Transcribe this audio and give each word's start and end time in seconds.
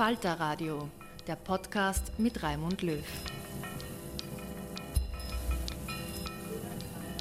Falter 0.00 0.40
Radio, 0.40 0.88
der 1.26 1.36
Podcast 1.36 2.18
mit 2.18 2.42
Raimund 2.42 2.80
Löw. 2.80 3.04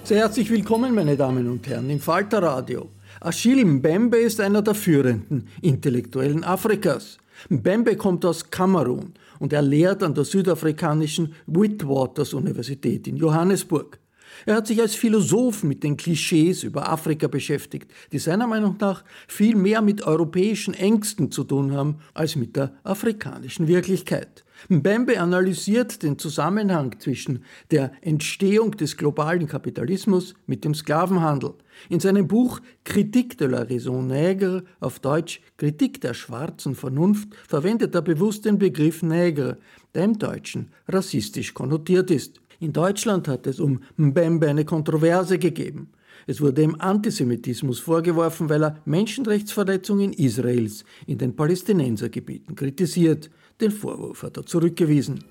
Sehr 0.05 0.19
herzlich 0.19 0.49
willkommen, 0.49 0.95
meine 0.95 1.17
Damen 1.17 1.49
und 1.49 1.67
Herren, 1.67 1.89
im 1.89 1.99
Falter 1.99 2.41
Radio. 2.41 2.87
Achille 3.19 3.65
Mbembe 3.65 4.19
ist 4.19 4.39
einer 4.39 4.61
der 4.61 4.75
führenden 4.75 5.49
Intellektuellen 5.61 6.45
Afrikas. 6.45 7.17
Mbembe 7.49 7.97
kommt 7.97 8.23
aus 8.23 8.49
Kamerun 8.49 9.13
und 9.39 9.51
er 9.51 9.61
lehrt 9.61 10.01
an 10.01 10.13
der 10.15 10.23
südafrikanischen 10.23 11.35
Witwaters 11.47 12.33
Universität 12.33 13.09
in 13.09 13.17
Johannesburg. 13.17 13.99
Er 14.45 14.55
hat 14.55 14.67
sich 14.67 14.81
als 14.81 14.95
Philosoph 14.95 15.63
mit 15.63 15.83
den 15.83 15.97
Klischees 15.97 16.63
über 16.63 16.89
Afrika 16.89 17.27
beschäftigt, 17.27 17.91
die 18.11 18.19
seiner 18.19 18.47
Meinung 18.47 18.77
nach 18.79 19.03
viel 19.27 19.55
mehr 19.55 19.81
mit 19.81 20.03
europäischen 20.03 20.73
Ängsten 20.73 21.31
zu 21.31 21.43
tun 21.43 21.73
haben 21.73 21.97
als 22.13 22.35
mit 22.35 22.55
der 22.55 22.73
afrikanischen 22.83 23.67
Wirklichkeit. 23.67 24.43
Mbembe 24.67 25.19
analysiert 25.19 26.03
den 26.03 26.17
Zusammenhang 26.19 26.99
zwischen 26.99 27.43
der 27.71 27.91
Entstehung 28.01 28.71
des 28.71 28.97
globalen 28.97 29.47
Kapitalismus 29.47 30.33
mit 30.47 30.65
dem 30.65 30.73
Sklavenhandel. 30.73 31.53
In 31.87 32.01
seinem 32.01 32.27
Buch 32.27 32.59
Kritik 32.83 33.37
de 33.37 33.47
la 33.47 33.61
Raison 33.61 34.05
Nègre, 34.05 34.63
auf 34.81 34.99
Deutsch 34.99 35.41
Kritik 35.57 36.01
der 36.01 36.13
schwarzen 36.13 36.75
Vernunft, 36.75 37.29
verwendet 37.47 37.95
er 37.95 38.01
bewusst 38.01 38.43
den 38.45 38.57
Begriff 38.57 39.01
Nègre, 39.01 39.57
der 39.95 40.03
im 40.03 40.19
Deutschen 40.19 40.71
rassistisch 40.87 41.53
konnotiert 41.53 42.11
ist. 42.11 42.41
In 42.59 42.73
Deutschland 42.73 43.27
hat 43.29 43.47
es 43.47 43.59
um 43.59 43.79
Mbembe 43.95 44.47
eine 44.49 44.65
Kontroverse 44.65 45.39
gegeben. 45.39 45.89
Es 46.27 46.41
wurde 46.41 46.61
ihm 46.61 46.75
Antisemitismus 46.77 47.79
vorgeworfen, 47.79 48.49
weil 48.49 48.63
er 48.63 48.81
Menschenrechtsverletzungen 48.85 50.11
Israels 50.13 50.83
in 51.07 51.17
den 51.17 51.35
Palästinensergebieten 51.35 52.55
kritisiert. 52.55 53.29
Den 53.61 53.71
Vorwurf 53.71 54.23
hat 54.23 54.37
er 54.37 54.45
zurückgewiesen. 54.45 55.23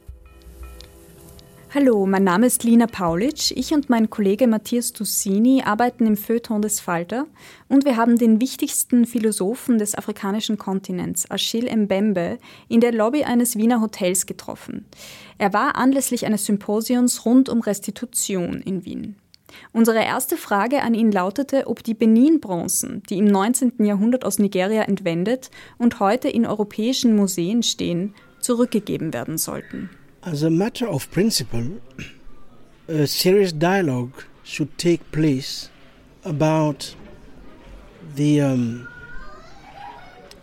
Hallo, 1.74 2.06
mein 2.06 2.24
Name 2.24 2.46
ist 2.46 2.64
Lina 2.64 2.86
Paulitsch. 2.86 3.52
Ich 3.54 3.74
und 3.74 3.90
mein 3.90 4.08
Kollege 4.08 4.46
Matthias 4.46 4.94
Tussini 4.94 5.62
arbeiten 5.62 6.06
im 6.06 6.16
Feuilleton 6.16 6.62
des 6.62 6.80
Falter 6.80 7.26
und 7.68 7.84
wir 7.84 7.98
haben 7.98 8.16
den 8.16 8.40
wichtigsten 8.40 9.04
Philosophen 9.04 9.76
des 9.76 9.94
afrikanischen 9.94 10.56
Kontinents, 10.56 11.30
Achille 11.30 11.76
Mbembe, 11.76 12.38
in 12.70 12.80
der 12.80 12.92
Lobby 12.92 13.24
eines 13.24 13.56
Wiener 13.58 13.82
Hotels 13.82 14.24
getroffen. 14.24 14.86
Er 15.36 15.52
war 15.52 15.76
anlässlich 15.76 16.24
eines 16.24 16.46
Symposions 16.46 17.26
rund 17.26 17.50
um 17.50 17.60
Restitution 17.60 18.62
in 18.62 18.86
Wien. 18.86 19.16
Unsere 19.72 20.02
erste 20.02 20.38
Frage 20.38 20.82
an 20.82 20.94
ihn 20.94 21.12
lautete, 21.12 21.66
ob 21.66 21.84
die 21.84 21.94
Benin-Bronzen, 21.94 23.02
die 23.10 23.18
im 23.18 23.26
19. 23.26 23.84
Jahrhundert 23.84 24.24
aus 24.24 24.38
Nigeria 24.38 24.84
entwendet 24.84 25.50
und 25.76 26.00
heute 26.00 26.30
in 26.30 26.46
europäischen 26.46 27.14
Museen 27.14 27.62
stehen, 27.62 28.14
zurückgegeben 28.40 29.12
werden 29.12 29.36
sollten. 29.36 29.90
As 30.24 30.42
a 30.42 30.50
matter 30.50 30.86
of 30.86 31.08
principle, 31.12 31.80
a 32.88 33.06
serious 33.06 33.52
dialogue 33.52 34.24
should 34.42 34.76
take 34.76 35.12
place 35.12 35.70
about 36.24 36.96
the 38.16 38.40
um, 38.40 38.88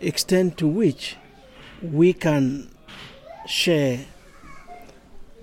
extent 0.00 0.56
to 0.56 0.66
which 0.66 1.16
we 1.82 2.14
can 2.14 2.70
share 3.46 4.06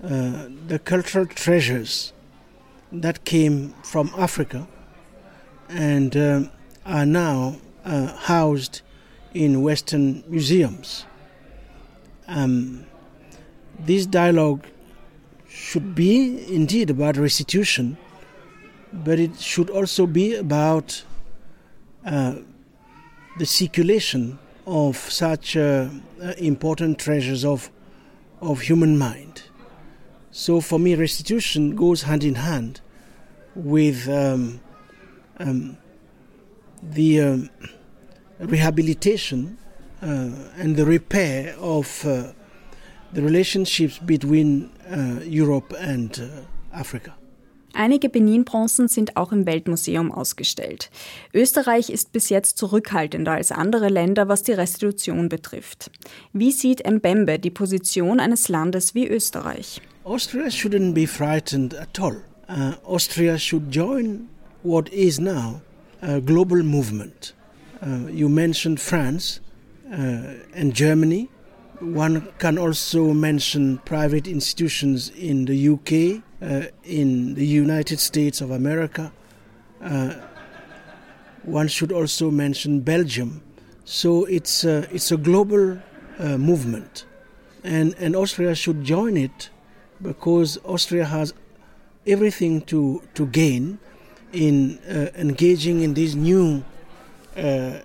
uh, 0.02 0.48
the 0.66 0.80
cultural 0.80 1.26
treasures 1.26 2.12
that 2.90 3.24
came 3.24 3.70
from 3.84 4.10
Africa 4.18 4.66
and 5.68 6.16
uh, 6.16 6.42
are 6.84 7.06
now 7.06 7.56
uh, 7.84 8.08
housed 8.16 8.82
in 9.32 9.62
Western 9.62 10.24
museums. 10.26 11.06
Um, 12.26 12.86
this 13.86 14.06
dialogue 14.06 14.66
should 15.48 15.94
be 15.94 16.52
indeed 16.52 16.90
about 16.90 17.16
restitution, 17.16 17.96
but 18.92 19.18
it 19.18 19.38
should 19.38 19.70
also 19.70 20.06
be 20.06 20.34
about 20.34 21.04
uh, 22.04 22.36
the 23.38 23.46
circulation 23.46 24.38
of 24.66 24.96
such 24.96 25.56
uh, 25.56 25.88
uh, 26.22 26.32
important 26.38 26.98
treasures 26.98 27.44
of, 27.44 27.70
of 28.40 28.62
human 28.62 28.96
mind. 28.96 29.42
So 30.30 30.60
for 30.60 30.78
me, 30.78 30.94
restitution 30.94 31.76
goes 31.76 32.02
hand 32.02 32.24
in 32.24 32.36
hand 32.36 32.80
with 33.54 34.08
um, 34.08 34.60
um, 35.38 35.76
the 36.82 37.20
um, 37.20 37.50
rehabilitation 38.38 39.58
uh, 40.02 40.30
and 40.56 40.76
the 40.76 40.84
repair 40.84 41.54
of 41.58 42.04
uh, 42.04 42.32
the 43.14 43.22
relationships 43.22 43.98
between 43.98 44.70
uh, 44.90 45.20
Europe 45.24 45.74
and 45.80 46.18
uh, 46.18 46.78
Africa. 46.78 47.14
Einige 47.76 48.08
Benin-Bronzen 48.08 48.86
sind 48.86 49.16
auch 49.16 49.32
im 49.32 49.46
Weltmuseum 49.46 50.12
ausgestellt. 50.12 50.90
Österreich 51.32 51.90
ist 51.90 52.12
bis 52.12 52.28
jetzt 52.28 52.56
zurückhaltender 52.56 53.32
als 53.32 53.50
andere 53.50 53.88
Länder, 53.88 54.28
was 54.28 54.44
die 54.44 54.52
Restitution 54.52 55.28
betrifft. 55.28 55.90
Wie 56.32 56.52
sieht 56.52 56.88
Mbembe 56.88 57.40
die 57.40 57.50
Position 57.50 58.20
eines 58.20 58.48
Landes 58.48 58.94
wie 58.94 59.08
Österreich? 59.08 59.80
Austria 60.04 60.50
shouldn't 60.50 60.94
be 60.94 61.06
frightened 61.06 61.74
at 61.74 61.98
all. 61.98 62.22
Uh, 62.48 62.74
Austria 62.84 63.38
should 63.38 63.72
join 63.72 64.28
what 64.62 64.88
is 64.90 65.18
now 65.18 65.60
a 66.00 66.20
global 66.20 66.62
movement. 66.62 67.34
Uh, 67.82 68.08
you 68.08 68.28
mentioned 68.28 68.78
France 68.78 69.40
uh, 69.90 70.34
and 70.54 70.72
Germany. 70.74 71.28
One 71.84 72.32
can 72.38 72.56
also 72.56 73.12
mention 73.12 73.78
private 73.84 74.26
institutions 74.26 75.10
in 75.10 75.44
the 75.44 75.68
UK, 75.68 76.22
uh, 76.40 76.68
in 76.82 77.34
the 77.34 77.46
United 77.46 78.00
States 78.00 78.40
of 78.40 78.50
America. 78.50 79.12
Uh, 79.82 80.14
one 81.42 81.68
should 81.68 81.92
also 81.92 82.30
mention 82.30 82.80
Belgium. 82.80 83.42
So 83.84 84.24
it's 84.24 84.64
a, 84.64 84.88
it's 84.94 85.12
a 85.12 85.18
global 85.18 85.78
uh, 86.18 86.38
movement, 86.38 87.04
and 87.62 87.94
and 87.98 88.16
Austria 88.16 88.54
should 88.54 88.82
join 88.82 89.18
it 89.18 89.50
because 90.00 90.58
Austria 90.64 91.04
has 91.04 91.34
everything 92.06 92.62
to 92.62 93.02
to 93.12 93.26
gain 93.26 93.78
in 94.32 94.78
uh, 94.88 95.10
engaging 95.16 95.82
in 95.82 95.92
these 95.92 96.16
new 96.16 96.64
uh, 97.36 97.80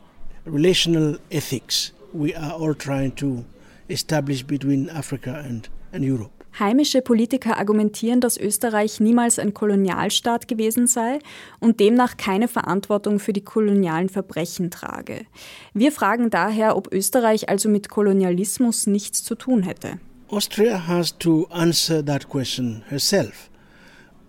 relational 0.46 1.18
ethics 1.32 1.92
we 2.14 2.34
are 2.34 2.54
all 2.54 2.74
trying 2.74 3.12
to 3.12 3.46
establish 3.90 4.46
between 4.46 4.90
Africa 4.90 5.44
and, 5.46 5.70
and 5.92 6.04
Europe. 6.04 6.32
Heimische 6.58 7.02
Politiker 7.02 7.58
argumentieren, 7.58 8.22
dass 8.22 8.38
Österreich 8.38 9.00
niemals 9.00 9.40
ein 9.40 9.54
Kolonialstaat 9.54 10.48
gewesen 10.48 10.88
sei 10.88 11.20
und 11.60 11.80
demnach 11.80 12.18
keine 12.18 12.48
Verantwortung 12.48 13.20
für 13.20 13.34
die 13.34 13.44
kolonialen 13.44 14.10
Verbrechen 14.10 14.72
trage. 14.72 15.26
Wir 15.74 15.92
fragen 15.92 16.30
daher, 16.30 16.76
ob 16.76 16.92
Österreich 16.92 17.50
also 17.50 17.70
mit 17.70 17.90
Kolonialismus 17.90 18.88
nichts 18.88 19.24
zu 19.24 19.36
tun 19.36 19.64
hätte. 19.64 20.00
Austria 20.30 20.88
has 20.88 21.18
to 21.18 21.48
answer 21.50 22.04
that 22.06 22.28
question 22.28 22.84
herself. 22.90 23.50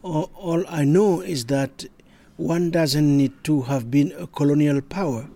All 0.02 0.64
I 0.70 0.84
know 0.84 1.20
is 1.20 1.46
that 1.46 1.88
one 2.38 2.70
doesn't 2.70 3.16
need 3.16 3.32
to 3.44 3.66
have 3.66 3.90
been 3.90 4.12
a 4.18 4.26
colonial 4.26 4.80
power 4.80 5.28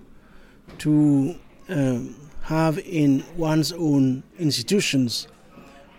to 0.78 1.34
um, 1.68 2.14
have 2.44 2.78
in 2.80 3.24
one's 3.36 3.72
own 3.72 4.22
institutions 4.38 5.28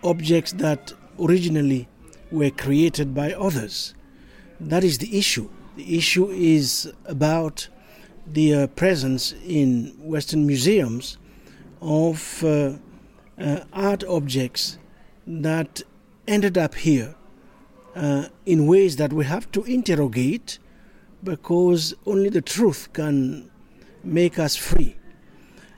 objects 0.04 0.52
that 0.52 0.92
originally 1.18 1.88
were 2.30 2.50
created 2.50 3.14
by 3.14 3.32
others. 3.32 3.94
That 4.60 4.84
is 4.84 4.98
the 4.98 5.18
issue. 5.18 5.48
The 5.76 5.98
issue 5.98 6.28
is 6.28 6.92
about 7.04 7.68
the 8.26 8.54
uh, 8.54 8.66
presence 8.68 9.34
in 9.44 9.94
Western 9.98 10.46
museums 10.46 11.18
of 11.80 12.44
uh, 12.44 12.74
uh, 13.38 13.60
art 13.72 14.04
objects 14.04 14.78
that 15.26 15.82
ended 16.28 16.56
up 16.56 16.74
here 16.76 17.16
uh, 17.96 18.26
in 18.44 18.66
ways 18.66 18.96
that 18.96 19.12
we 19.12 19.24
have 19.24 19.50
to 19.52 19.64
interrogate 19.64 20.58
because 21.24 21.92
only 22.06 22.28
the 22.28 22.40
truth 22.40 22.92
can 22.92 23.50
make 24.04 24.38
us 24.38 24.54
free. 24.54 24.96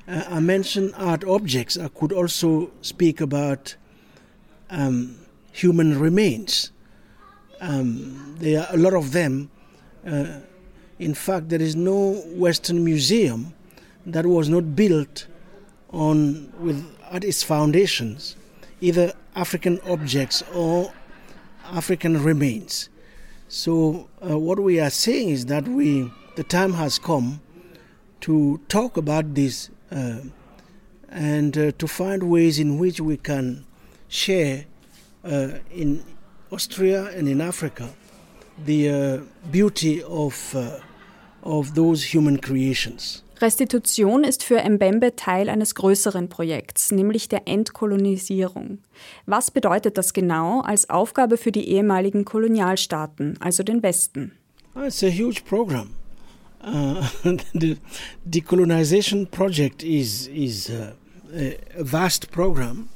Uh, 0.09 0.25
I 0.29 0.41
mentioned 0.41 0.95
art 0.97 1.23
objects. 1.25 1.77
I 1.77 1.89
could 1.89 2.13
also 2.13 2.71
speak 2.81 3.21
about 3.21 3.77
um, 4.71 5.17
human 5.53 6.01
remains. 6.01 6.73
Um, 7.61 8.37
there 8.39 8.63
are 8.63 8.75
a 8.75 8.79
lot 8.79 8.95
of 8.95 9.13
them. 9.13 9.51
Uh, 10.07 10.39
in 10.99 11.13
fact, 11.13 11.51
there 11.51 11.61
is 11.61 11.77
no 11.77 12.23
Western 12.29 12.85
museum 12.85 13.53
that 14.07 14.25
was 14.25 14.49
not 14.49 14.75
built 14.75 15.27
on 15.91 16.53
with 16.59 16.85
at 17.11 17.25
its 17.25 17.43
foundations 17.43 18.37
either 18.81 19.13
African 19.35 19.81
objects 19.87 20.43
or 20.55 20.93
African 21.65 22.23
remains. 22.23 22.89
So 23.49 24.09
uh, 24.23 24.39
what 24.39 24.61
we 24.61 24.79
are 24.81 24.91
saying 24.91 25.31
is 25.31 25.47
that 25.47 25.67
we 25.67 26.11
the 26.37 26.45
time 26.45 26.75
has 26.75 26.99
come 26.99 27.41
to 28.21 28.61
talk 28.69 28.97
about 28.97 29.35
this 29.35 29.71
uh, 29.91 30.21
and 31.11 31.57
uh, 31.57 31.73
to 31.79 31.87
find 31.87 32.23
ways 32.23 32.59
in 32.59 32.79
which 32.79 33.01
we 33.01 33.17
can 33.17 33.65
share 34.09 34.65
uh, 35.25 35.49
in 35.71 36.03
Austria 36.51 37.11
and 37.17 37.29
in 37.29 37.41
Africa 37.41 37.89
the 38.65 38.91
uh, 38.91 39.21
beauty 39.51 40.03
of, 40.03 40.55
uh, 40.55 40.81
of 41.43 41.75
those 41.75 42.15
human 42.15 42.41
creations. 42.41 43.23
Restitution 43.41 44.25
ist 44.25 44.43
für 44.43 44.69
Mbembe 44.69 45.15
Teil 45.15 45.49
eines 45.49 45.77
größeren 45.77 46.29
Projekts, 46.29 46.91
nämlich 46.91 47.29
der 47.29 47.47
Entkolonisierung. 47.47 48.79
Was 49.27 49.53
bedeutet 49.53 49.97
das 49.97 50.13
genau 50.13 50.61
als 50.63 50.91
Aufgabe 50.91 51.37
für 51.37 51.53
die 51.53 51.69
ehemaligen 51.69 52.25
Kolonialstaaten, 52.25 53.37
also 53.41 53.63
den 53.63 53.83
Westen? 53.85 54.33
It's 54.75 55.05
a 55.05 55.09
huge 55.09 55.43
program. 55.45 55.98
Uh, 56.69 57.09
the 57.55 57.79
decolonization 58.29 59.31
project 59.31 59.83
is 59.83 60.27
is 60.29 60.69
uh, 60.69 60.93
a 61.33 61.83
vast 61.83 62.31
program, 62.31 62.91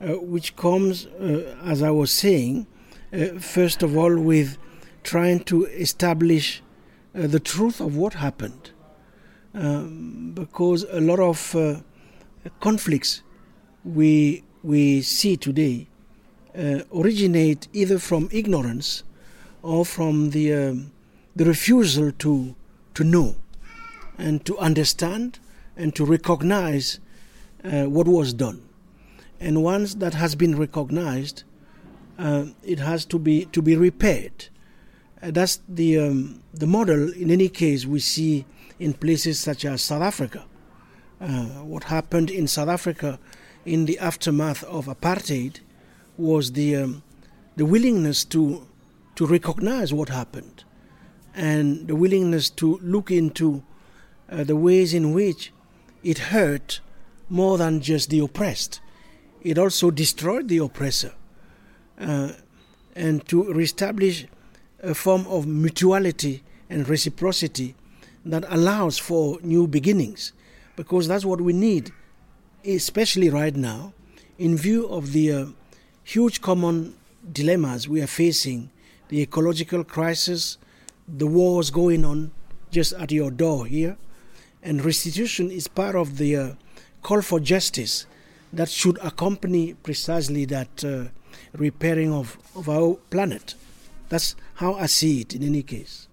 uh, 0.00 0.14
which 0.14 0.56
comes, 0.56 1.04
uh, 1.04 1.54
as 1.62 1.82
I 1.82 1.90
was 1.90 2.10
saying, 2.10 2.66
uh, 3.12 3.38
first 3.38 3.82
of 3.82 3.94
all 3.94 4.18
with 4.18 4.56
trying 5.02 5.40
to 5.44 5.66
establish 5.66 6.62
uh, 7.14 7.26
the 7.26 7.40
truth 7.40 7.78
of 7.80 7.94
what 7.94 8.14
happened, 8.14 8.70
um, 9.52 10.32
because 10.34 10.86
a 10.90 11.00
lot 11.00 11.20
of 11.20 11.38
conflicts 12.60 13.22
we 13.84 14.44
we 14.62 15.02
see 15.02 15.36
today 15.36 15.88
originate 16.94 17.68
either 17.74 17.98
from 17.98 18.30
ignorance 18.32 19.04
or 19.62 19.84
from 19.84 20.30
the 20.30 20.54
um, 20.54 20.92
the 21.36 21.44
refusal 21.44 22.12
to 22.12 22.54
to 22.94 23.04
know 23.04 23.36
and 24.18 24.44
to 24.44 24.58
understand 24.58 25.38
and 25.76 25.94
to 25.96 26.04
recognize 26.04 27.00
uh, 27.64 27.84
what 27.84 28.06
was 28.06 28.32
done. 28.32 28.62
And 29.40 29.62
once 29.62 29.94
that 29.94 30.14
has 30.14 30.34
been 30.34 30.58
recognized, 30.58 31.44
uh, 32.18 32.46
it 32.62 32.78
has 32.78 33.04
to 33.06 33.18
be 33.18 33.46
to 33.46 33.62
be 33.62 33.76
repaired. 33.76 34.48
Uh, 35.22 35.30
that's 35.30 35.60
the 35.68 35.98
um, 35.98 36.42
the 36.52 36.66
model. 36.66 37.12
In 37.12 37.30
any 37.30 37.48
case, 37.48 37.86
we 37.86 38.00
see 38.00 38.44
in 38.78 38.92
places 38.92 39.40
such 39.40 39.64
as 39.64 39.80
South 39.82 40.02
Africa. 40.02 40.44
Uh, 41.20 41.64
what 41.64 41.84
happened 41.84 42.30
in 42.30 42.46
South 42.46 42.68
Africa 42.68 43.18
in 43.64 43.86
the 43.86 43.98
aftermath 43.98 44.62
of 44.64 44.86
apartheid 44.86 45.60
was 46.16 46.52
the 46.52 46.76
um, 46.76 47.02
the 47.56 47.64
willingness 47.64 48.24
to 48.26 48.66
to 49.14 49.26
recognize 49.26 49.92
what 49.92 50.10
happened 50.10 50.64
and 51.34 51.86
the 51.86 51.96
willingness 51.96 52.50
to 52.50 52.78
look 52.82 53.10
into 53.10 53.62
uh, 54.30 54.44
the 54.44 54.56
ways 54.56 54.94
in 54.94 55.12
which 55.12 55.52
it 56.02 56.18
hurt 56.18 56.80
more 57.28 57.58
than 57.58 57.80
just 57.80 58.10
the 58.10 58.18
oppressed. 58.18 58.80
It 59.42 59.58
also 59.58 59.90
destroyed 59.90 60.48
the 60.48 60.58
oppressor. 60.58 61.12
Uh, 61.98 62.32
and 62.96 63.26
to 63.28 63.52
reestablish 63.52 64.26
a 64.82 64.94
form 64.94 65.26
of 65.26 65.46
mutuality 65.46 66.42
and 66.68 66.88
reciprocity 66.88 67.74
that 68.24 68.44
allows 68.48 68.98
for 68.98 69.38
new 69.42 69.66
beginnings. 69.66 70.32
Because 70.76 71.08
that's 71.08 71.24
what 71.24 71.40
we 71.40 71.52
need, 71.52 71.92
especially 72.64 73.28
right 73.28 73.54
now, 73.54 73.92
in 74.38 74.56
view 74.56 74.86
of 74.88 75.12
the 75.12 75.32
uh, 75.32 75.46
huge 76.02 76.40
common 76.40 76.94
dilemmas 77.32 77.88
we 77.88 78.00
are 78.00 78.06
facing 78.06 78.70
the 79.08 79.20
ecological 79.20 79.84
crisis, 79.84 80.56
the 81.18 81.26
wars 81.26 81.70
going 81.70 82.04
on 82.04 82.30
just 82.70 82.92
at 82.94 83.10
your 83.10 83.30
door 83.30 83.66
here. 83.66 83.96
And 84.62 84.84
restitution 84.84 85.50
is 85.50 85.68
part 85.68 85.96
of 85.96 86.18
the 86.18 86.36
uh, 86.36 86.54
call 87.02 87.22
for 87.22 87.40
justice 87.40 88.06
that 88.52 88.68
should 88.68 88.98
accompany 89.02 89.74
precisely 89.74 90.44
that 90.46 90.84
uh, 90.84 91.04
repairing 91.52 92.12
of, 92.12 92.38
of 92.54 92.68
our 92.68 92.96
planet. 93.10 93.54
That's 94.08 94.36
how 94.54 94.74
I 94.74 94.86
see 94.86 95.20
it 95.20 95.34
in 95.34 95.42
any 95.42 95.62
case. 95.62 96.08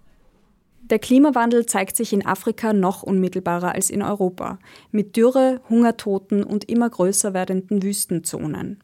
Der 0.90 1.00
Klimawandel 1.00 1.66
zeigt 1.66 1.98
sich 1.98 2.14
in 2.14 2.26
Afrika 2.26 2.72
noch 2.72 3.04
unmittelbarer 3.04 3.74
als 3.74 3.90
in 3.90 4.02
Europa, 4.02 4.58
mit 4.92 5.18
Dürre, 5.18 5.60
Hungertoten 5.70 6.44
und 6.44 6.70
immer 6.70 6.90
größer 6.90 7.34
werdenden 7.34 7.84
Wüstenzonen. 7.84 8.80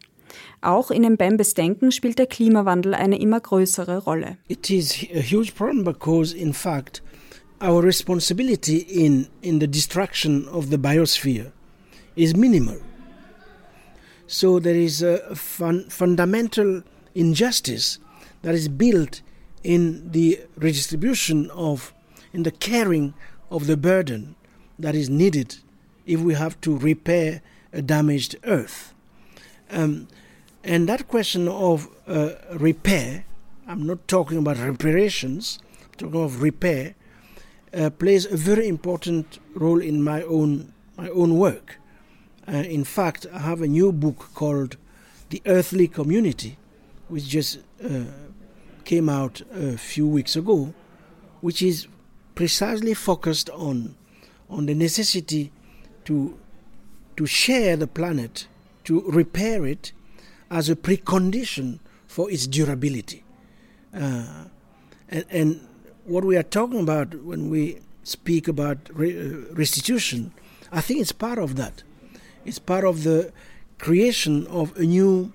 Auch 0.61 0.91
in 0.91 1.03
Mbembes 1.03 1.53
Denken 1.53 1.91
spielt 1.91 2.19
der 2.19 2.27
Klimawandel 2.27 2.93
eine 2.93 3.19
immer 3.19 3.39
größere 3.39 3.99
Rolle. 3.99 4.37
It 4.47 4.69
is 4.69 4.93
a 5.13 5.19
huge 5.19 5.53
problem 5.55 5.83
because 5.83 6.35
in 6.35 6.53
fact 6.53 7.01
our 7.61 7.83
responsibility 7.83 8.77
in 8.77 9.27
in 9.41 9.59
the 9.59 9.67
destruction 9.67 10.47
of 10.47 10.69
the 10.69 10.77
biosphere 10.77 11.51
is 12.15 12.35
minimal. 12.35 12.79
So 14.27 14.59
there 14.59 14.75
is 14.75 15.03
a 15.03 15.35
fun, 15.35 15.89
fundamental 15.89 16.83
injustice 17.13 17.99
that 18.41 18.55
is 18.55 18.67
built 18.67 19.21
in 19.63 20.11
the 20.11 20.39
redistribution 20.57 21.49
of 21.51 21.93
in 22.33 22.43
the 22.43 22.51
caring 22.51 23.13
of 23.49 23.67
the 23.67 23.77
burden 23.77 24.35
that 24.79 24.95
is 24.95 25.09
needed 25.09 25.57
if 26.05 26.19
we 26.19 26.33
have 26.33 26.59
to 26.61 26.77
repair 26.77 27.41
a 27.71 27.81
damaged 27.81 28.35
earth. 28.43 28.93
Um, 29.69 30.07
and 30.63 30.87
that 30.87 31.07
question 31.07 31.47
of 31.47 31.89
uh, 32.07 32.29
repair, 32.53 33.25
I'm 33.67 33.85
not 33.85 34.07
talking 34.07 34.37
about 34.37 34.57
reparations, 34.57 35.59
talking 35.97 36.23
of 36.23 36.41
repair, 36.41 36.95
uh, 37.73 37.89
plays 37.89 38.25
a 38.25 38.37
very 38.37 38.67
important 38.67 39.39
role 39.55 39.81
in 39.81 40.03
my 40.03 40.21
own 40.23 40.73
my 40.95 41.09
own 41.09 41.37
work. 41.37 41.79
Uh, 42.47 42.51
in 42.51 42.83
fact, 42.83 43.25
I 43.33 43.39
have 43.39 43.61
a 43.61 43.67
new 43.67 43.91
book 43.91 44.29
called 44.33 44.77
"The 45.29 45.41
Earthly 45.45 45.87
Community," 45.87 46.57
which 47.07 47.27
just 47.27 47.59
uh, 47.83 48.03
came 48.85 49.09
out 49.09 49.41
a 49.53 49.77
few 49.77 50.07
weeks 50.07 50.35
ago, 50.35 50.73
which 51.41 51.61
is 51.61 51.87
precisely 52.35 52.93
focused 52.93 53.49
on 53.49 53.95
on 54.49 54.65
the 54.65 54.75
necessity 54.75 55.51
to 56.05 56.37
to 57.17 57.25
share 57.25 57.75
the 57.75 57.87
planet, 57.87 58.47
to 58.83 59.01
repair 59.01 59.65
it, 59.65 59.91
as 60.53 60.69
a 60.69 60.75
precondition 60.75 61.79
for 62.05 62.29
its 62.29 62.45
durability. 62.45 63.23
Uh, 63.93 64.45
and, 65.09 65.25
and, 65.29 65.67
what 66.05 66.25
we 66.25 66.35
are 66.35 66.43
talking 66.43 66.81
about 66.81 67.15
when 67.23 67.49
we 67.49 67.79
speak 68.03 68.49
about 68.49 68.77
re- 68.91 69.17
uh, 69.17 69.53
restitution, 69.53 70.33
I 70.69 70.81
think 70.81 70.99
it's 70.99 71.13
part 71.13 71.39
of 71.39 71.55
that. 71.55 71.81
It's 72.43 72.59
part 72.59 72.83
of 72.83 73.03
the 73.05 73.31
creation 73.79 74.45
of 74.47 74.75
a 74.77 74.83
new 74.83 75.31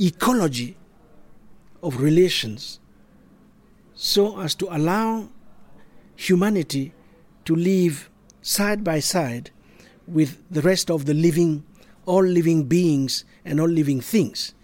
ecology 0.00 0.78
of 1.82 2.00
relations 2.00 2.80
so 3.94 4.40
as 4.40 4.54
to 4.54 4.74
allow 4.74 5.28
humanity 6.16 6.94
to 7.44 7.54
live 7.54 8.08
side 8.40 8.82
by 8.82 9.00
side 9.00 9.50
with 10.06 10.38
the 10.50 10.62
rest 10.62 10.90
of 10.90 11.04
the 11.04 11.12
living, 11.14 11.64
all 12.06 12.24
living 12.24 12.68
beings 12.68 13.24
and 13.44 13.60
all 13.60 13.68
living 13.68 14.00
things, 14.00 14.54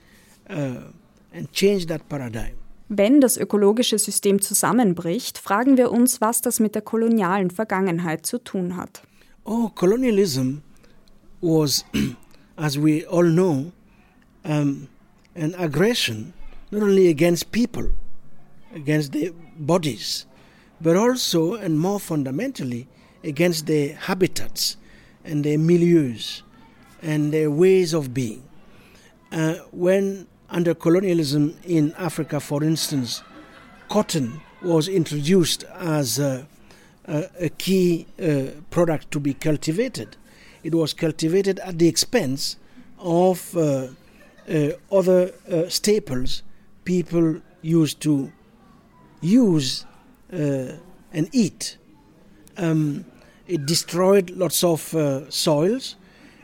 uh, 0.48 0.90
and 1.32 1.52
change 1.52 1.86
that 1.86 2.08
paradigm. 2.08 2.56
Wenn 2.88 3.20
das 3.20 3.38
ökologische 3.38 3.98
System 3.98 4.40
zusammenbricht, 4.40 5.38
fragen 5.38 5.76
wir 5.78 5.90
uns, 5.90 6.20
was 6.20 6.42
das 6.42 6.60
mit 6.60 6.74
der 6.74 6.82
kolonialen 6.82 7.50
Vergangenheit 7.50 8.26
zu 8.26 8.38
tun 8.38 8.76
hat. 8.76 9.02
Oh, 9.44 9.70
colonialism 9.74 10.58
was, 11.40 11.84
as 12.56 12.78
we 12.78 13.06
all 13.06 13.24
know, 13.24 13.72
um, 14.44 14.88
an 15.34 15.54
aggression 15.54 16.34
not 16.70 16.82
only 16.82 17.08
against 17.08 17.50
people, 17.50 17.88
against 18.74 19.12
their 19.12 19.32
bodies, 19.58 20.26
but 20.80 20.96
also 20.96 21.54
and 21.54 21.78
more 21.78 22.00
fundamentally 22.00 22.86
against 23.24 23.66
their 23.66 23.94
habitats 23.94 24.76
and 25.24 25.44
their 25.44 25.58
milieus 25.58 26.42
and 27.02 27.32
their 27.32 27.50
ways 27.50 27.92
of 27.92 28.14
being. 28.14 28.42
Uh, 29.30 29.54
when 29.70 30.26
under 30.50 30.74
colonialism 30.74 31.56
in 31.64 31.94
Africa, 31.98 32.38
for 32.38 32.62
instance, 32.62 33.22
cotton 33.88 34.40
was 34.62 34.88
introduced 34.88 35.64
as 35.78 36.18
a, 36.18 36.46
a, 37.06 37.24
a 37.40 37.48
key 37.48 38.06
uh, 38.22 38.44
product 38.70 39.10
to 39.10 39.18
be 39.18 39.34
cultivated, 39.34 40.16
it 40.62 40.74
was 40.74 40.92
cultivated 40.92 41.58
at 41.60 41.78
the 41.78 41.88
expense 41.88 42.56
of 42.98 43.56
uh, 43.56 43.88
uh 44.48 44.70
other 44.90 45.32
uh, 45.50 45.68
staples 45.68 46.42
people 46.84 47.40
used 47.62 48.00
to 48.00 48.30
use 49.20 49.86
uh, 50.32 50.72
and 51.12 51.28
eat. 51.32 51.78
Um, 52.56 53.04
it 53.46 53.66
destroyed 53.66 54.30
lots 54.30 54.62
of 54.62 54.80
soils. 55.30 55.96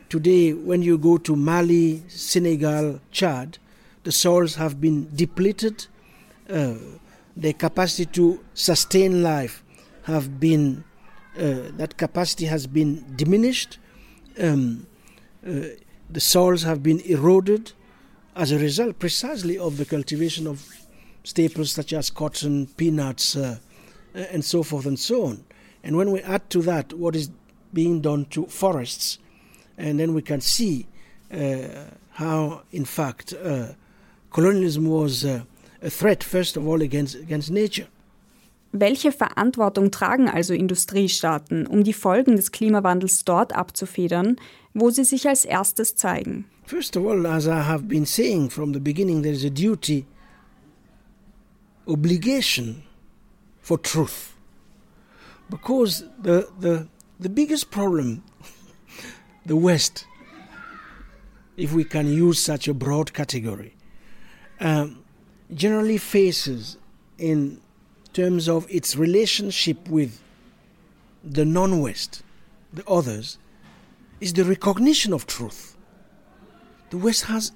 Today, 0.09 0.53
when 0.53 0.81
you 0.81 0.97
go 0.97 1.19
to 1.19 1.35
Mali, 1.35 2.01
Senegal, 2.07 2.99
Chad, 3.11 3.59
the 4.03 4.11
soils 4.11 4.55
have 4.55 4.81
been 4.81 5.07
depleted. 5.15 5.85
Uh, 6.49 6.73
their 7.37 7.53
capacity 7.53 8.07
to 8.13 8.43
sustain 8.55 9.21
life 9.21 9.63
have 10.05 10.39
been 10.39 10.83
uh, 11.37 11.69
that 11.77 11.95
capacity 11.97 12.45
has 12.45 12.65
been 12.65 13.05
diminished. 13.15 13.77
Um, 14.39 14.87
uh, 15.45 15.77
the 16.09 16.19
soils 16.19 16.63
have 16.63 16.81
been 16.81 17.01
eroded 17.01 17.73
as 18.35 18.51
a 18.51 18.57
result, 18.57 18.97
precisely 18.97 19.59
of 19.59 19.77
the 19.77 19.85
cultivation 19.85 20.47
of 20.47 20.67
staples 21.23 21.71
such 21.71 21.93
as 21.93 22.09
cotton, 22.09 22.65
peanuts, 22.65 23.35
uh, 23.35 23.59
and 24.15 24.43
so 24.43 24.63
forth 24.63 24.87
and 24.87 24.97
so 24.97 25.27
on. 25.27 25.43
And 25.83 25.95
when 25.95 26.11
we 26.11 26.19
add 26.21 26.49
to 26.49 26.63
that 26.63 26.93
what 26.93 27.15
is 27.15 27.29
being 27.71 28.01
done 28.01 28.25
to 28.31 28.47
forests, 28.47 29.19
and 29.79 29.99
then 29.99 30.13
we 30.13 30.21
can 30.21 30.41
see 30.41 30.85
uh, 31.31 31.85
how, 32.11 32.61
in 32.71 32.85
fact, 32.85 33.33
uh, 33.33 33.73
colonialism 34.31 34.85
was 34.85 35.23
uh, 35.25 35.41
a 35.81 35.89
threat, 35.89 36.23
first 36.23 36.57
of 36.57 36.67
all, 36.67 36.81
against, 36.81 37.15
against 37.15 37.49
nature. 37.51 37.87
Welche 38.71 39.11
Verantwortung 39.11 39.89
tragen 39.89 40.29
also 40.29 40.53
Industriestaaten, 40.53 41.65
um 41.65 41.83
die 41.83 41.93
Folgen 41.93 42.35
des 42.35 42.51
Klimawandels 42.51 43.25
dort 43.25 43.55
abzufedern, 43.55 44.35
wo 44.75 44.91
sie 44.91 45.05
sich 45.05 45.27
als 45.27 45.43
erstes 45.43 45.95
zeigen? 45.95 46.45
First 46.65 46.95
of 46.95 47.03
all, 47.03 47.25
as 47.25 47.47
I 47.47 47.63
have 47.63 47.87
been 47.87 48.05
saying 48.05 48.51
from 48.51 48.73
the 48.73 48.79
beginning, 48.79 49.23
there 49.23 49.33
is 49.33 49.43
a 49.43 49.49
duty, 49.49 50.05
obligation 51.87 52.83
for 53.59 53.81
truth. 53.81 54.35
because 55.49 56.03
the 56.21 56.47
the 56.59 56.87
the 57.19 57.29
biggest 57.29 57.71
problem 57.71 58.23
the 59.45 59.55
west 59.55 60.05
if 61.57 61.73
we 61.73 61.83
can 61.83 62.07
use 62.07 62.41
such 62.41 62.67
a 62.67 62.73
broad 62.73 63.13
category. 63.13 63.75
Um, 64.59 65.03
generally 65.53 65.97
faces 65.97 66.77
in 67.17 67.61
terms 68.13 68.47
of 68.47 68.65
its 68.69 68.95
relationship 68.95 69.87
with 69.89 70.21
the 71.23 71.45
non-west 71.45 72.23
the 72.73 72.87
others 72.87 73.37
is 74.19 74.33
the 74.33 74.43
recognition 74.43 75.13
of 75.13 75.25
truth. 75.25 75.75
The 76.91 76.97
west 76.97 77.25
has 77.25 77.51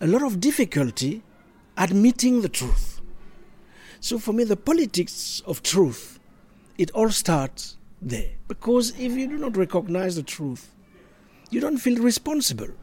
a 0.00 0.06
lot 0.06 0.22
of 0.22 0.40
difficulty 0.40 1.22
admitting 1.76 2.42
the 2.42 2.48
truth. 2.48 3.00
So 4.00 4.18
for 4.18 4.32
me 4.32 4.44
the 4.44 4.56
politics 4.56 5.42
of 5.46 5.62
truth 5.62 6.18
it 6.76 6.90
all 6.90 7.10
starts 7.10 7.76
there. 8.02 8.30
Because 8.48 8.90
if 8.98 9.12
you 9.12 9.28
do 9.28 9.38
not 9.38 9.56
recognize 9.56 10.16
the 10.16 10.22
truth, 10.22 10.73
you 11.50 11.60
don't 11.60 11.78
feel 11.78 12.00
responsible. 12.02 12.74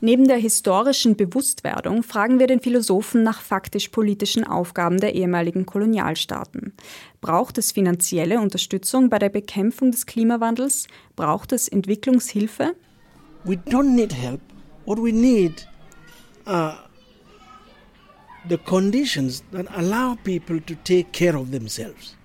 Neben 0.00 0.28
der 0.28 0.36
historischen 0.36 1.16
Bewusstwerdung 1.16 2.04
fragen 2.04 2.38
wir 2.38 2.46
den 2.46 2.60
Philosophen 2.60 3.24
nach 3.24 3.40
faktisch-politischen 3.40 4.44
Aufgaben 4.44 4.98
der 4.98 5.14
ehemaligen 5.14 5.66
Kolonialstaaten. 5.66 6.72
Braucht 7.20 7.58
es 7.58 7.72
finanzielle 7.72 8.38
Unterstützung 8.38 9.08
bei 9.08 9.18
der 9.18 9.28
Bekämpfung 9.28 9.90
des 9.90 10.06
Klimawandels? 10.06 10.86
Braucht 11.16 11.52
es 11.52 11.66
Entwicklungshilfe? 11.66 12.76
We 13.44 13.54
don't 13.54 13.94
need 13.96 14.12
help. 14.12 14.40
What 14.86 14.98
we 14.98 15.10
need 15.10 15.66
are 16.44 16.78
the 18.48 18.56
conditions 18.56 19.42
that 19.50 19.66
allow 19.76 20.16
people 20.22 20.60
to 20.60 20.74
take 20.84 21.12
care 21.12 21.36
of 21.36 21.50
themselves. 21.50 22.16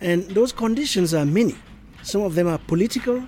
And 0.00 0.32
those 0.32 0.54
conditions 0.54 1.12
are 1.12 1.26
many. 1.26 1.56
Some 2.02 2.24
of 2.24 2.34
them 2.36 2.46
are 2.46 2.58
political. 2.58 3.22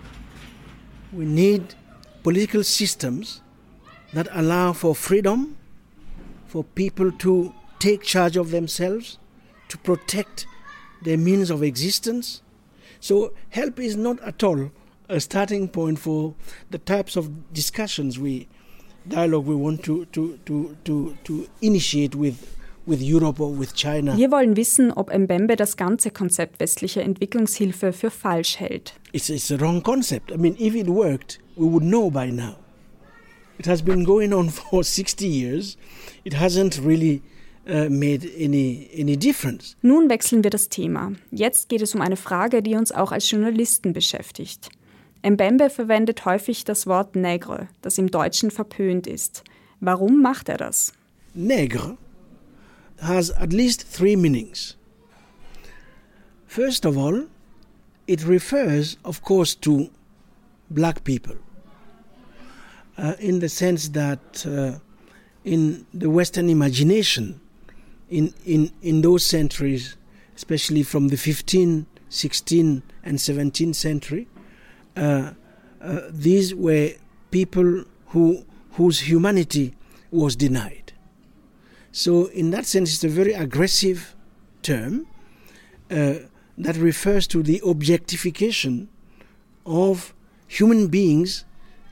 We 1.17 1.25
need 1.25 1.75
political 2.23 2.63
systems 2.63 3.41
that 4.13 4.29
allow 4.33 4.75
for 4.75 4.95
freedom, 4.95 5.57
for 6.47 6.63
people 6.63 7.11
to 7.11 7.55
take 7.79 8.03
charge 8.03 8.37
of 8.37 8.51
themselves, 8.51 9.17
to 9.69 9.79
protect 9.79 10.47
their 11.03 11.17
means 11.17 11.49
of 11.49 11.63
existence. 11.63 12.43
So, 13.01 13.33
help 13.49 13.81
is 13.81 13.97
not 13.97 14.21
at 14.21 14.43
all 14.43 14.71
a 15.09 15.19
starting 15.19 15.69
point 15.69 15.99
for 15.99 16.35
the 16.71 16.79
types 16.79 17.17
of 17.17 17.51
discussions 17.55 18.19
we 18.19 18.47
dialogue 19.09 19.47
we 19.47 19.55
want 19.55 19.85
to, 19.85 20.05
to, 20.07 20.39
to, 20.45 20.77
to, 20.85 21.17
to 21.25 21.49
initiate 21.63 22.15
with 22.15 22.56
with 22.87 23.01
Europe 23.01 23.41
or 23.41 23.59
with 23.59 23.75
China. 23.75 24.17
Wir 24.17 24.31
wollen 24.31 24.57
wissen, 24.57 24.93
ob 24.93 25.13
Mbembe 25.13 25.57
das 25.57 25.77
ganze 25.77 26.11
Konzept 26.11 26.61
westlicher 26.61 27.03
Entwicklungshilfe 27.03 27.93
für 27.93 28.11
falsch 28.11 28.59
hält. 28.59 28.95
It's, 29.13 29.29
it's 29.29 29.51
a 29.51 29.61
wrong 29.61 29.83
concept. 29.83 30.31
I 30.31 30.37
mean, 30.37 30.57
if 30.59 30.75
it 30.75 30.89
worked, 30.89 31.39
we 31.57 31.67
would 31.67 31.85
know 31.85 32.11
by 32.11 32.31
now. 32.31 32.57
It 33.59 33.67
has 33.67 33.83
been 33.83 34.05
going 34.05 34.33
on 34.33 34.51
for 34.71 34.85
60 34.85 35.27
years. 35.27 35.77
It 36.25 36.35
hasn't 36.35 36.79
really 36.85 37.23
uh, 37.69 37.89
made 37.91 38.27
any, 38.39 38.89
any 38.97 39.17
difference. 39.17 39.77
Nun 39.83 40.09
wechseln 40.09 40.45
wir 40.45 40.51
das 40.51 40.69
Thema. 40.69 41.13
Jetzt 41.31 41.69
geht 41.69 41.83
es 41.83 41.95
um 41.95 42.01
eine 42.01 42.17
Frage, 42.17 42.63
die 42.63 42.77
uns 42.77 42.93
auch 42.93 43.13
als 43.13 43.31
Journalisten 43.31 43.93
beschäftigt. 43.93 44.69
Mbembe 45.23 45.71
verwendet 45.71 46.25
häufig 46.25 46.65
das 46.65 46.87
Wort 46.87 47.17
Negre, 47.17 47.69
das 47.83 47.99
im 47.99 48.11
Deutschen 48.11 48.53
verpönt 48.53 49.09
ist. 49.09 49.43
Warum 49.81 50.23
macht 50.23 50.49
er 50.49 50.57
das? 50.57 50.93
Negre 51.35 51.97
has 53.03 53.31
at 53.31 53.53
least 53.53 53.83
three 53.83 54.17
meanings. 54.17 54.77
First 56.47 56.85
of 56.85 56.97
all, 56.97 57.27
it 58.07 58.25
refers, 58.25 58.97
of 59.05 59.23
course, 59.23 59.55
to 59.57 59.91
black 60.71 61.05
people, 61.05 61.37
uh, 62.99 63.15
in 63.19 63.41
the 63.41 63.49
sense 63.49 63.89
that 63.91 64.47
uh, 64.47 64.79
in 65.45 65.87
the 65.93 66.09
Western 66.09 66.49
imagination, 66.49 67.41
in, 68.09 68.33
in, 68.45 68.71
in 68.83 69.03
those 69.03 69.25
centuries, 69.25 69.97
especially 70.35 70.83
from 70.83 71.09
the 71.09 71.17
15th, 71.17 71.87
16th, 72.11 72.83
and 73.05 73.19
17th 73.19 73.75
century, 73.75 74.29
uh, 74.97 75.33
uh, 75.81 76.01
these 76.11 76.55
were 76.55 76.93
people 77.31 77.85
who, 78.09 78.45
whose 78.73 79.01
humanity 79.01 79.75
was 80.11 80.37
denied. 80.37 80.86
So, 81.97 82.27
in 82.27 82.51
that 82.51 82.67
sense, 82.67 82.93
it's 82.93 83.05
a 83.05 83.09
very 83.09 83.33
aggressive 83.33 84.15
term 84.61 85.07
uh, 85.91 86.17
that 86.59 86.77
refers 86.77 87.27
to 87.29 87.43
the 87.43 87.63
objectification 87.65 88.91
of 89.65 90.13
human 90.47 90.89
beings 90.89 91.47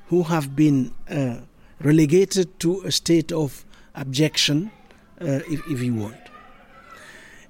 who 0.09 0.25
have 0.25 0.55
been 0.55 0.93
uh, 1.09 1.37
relegated 1.81 2.61
to 2.61 2.83
a 2.83 2.93
state 2.93 3.33
of 3.33 3.65
abjection, 3.95 4.71
uh, 5.23 5.41
if, 5.49 5.67
if 5.71 5.81
you 5.81 5.95
want. 5.95 6.21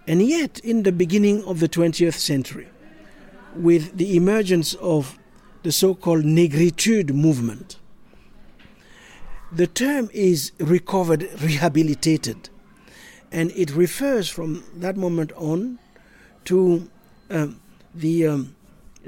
And 0.06 0.22
yet, 0.22 0.60
in 0.60 0.84
the 0.84 0.92
beginning 0.92 1.42
of 1.46 1.58
the 1.58 1.68
20th 1.68 2.14
century, 2.14 2.68
with 3.56 3.98
the 3.98 4.16
emergence 4.16 4.74
of 4.74 5.18
the 5.64 5.72
so 5.72 5.92
called 5.92 6.22
negritude 6.22 7.12
movement, 7.12 7.80
the 9.54 9.66
term 9.68 10.10
is 10.12 10.52
recovered, 10.58 11.28
rehabilitated, 11.40 12.48
and 13.30 13.52
it 13.52 13.70
refers 13.70 14.28
from 14.28 14.64
that 14.74 14.96
moment 14.96 15.32
on 15.36 15.78
to 16.44 16.90
um, 17.30 17.60
the 17.94 18.26
um, 18.26 18.56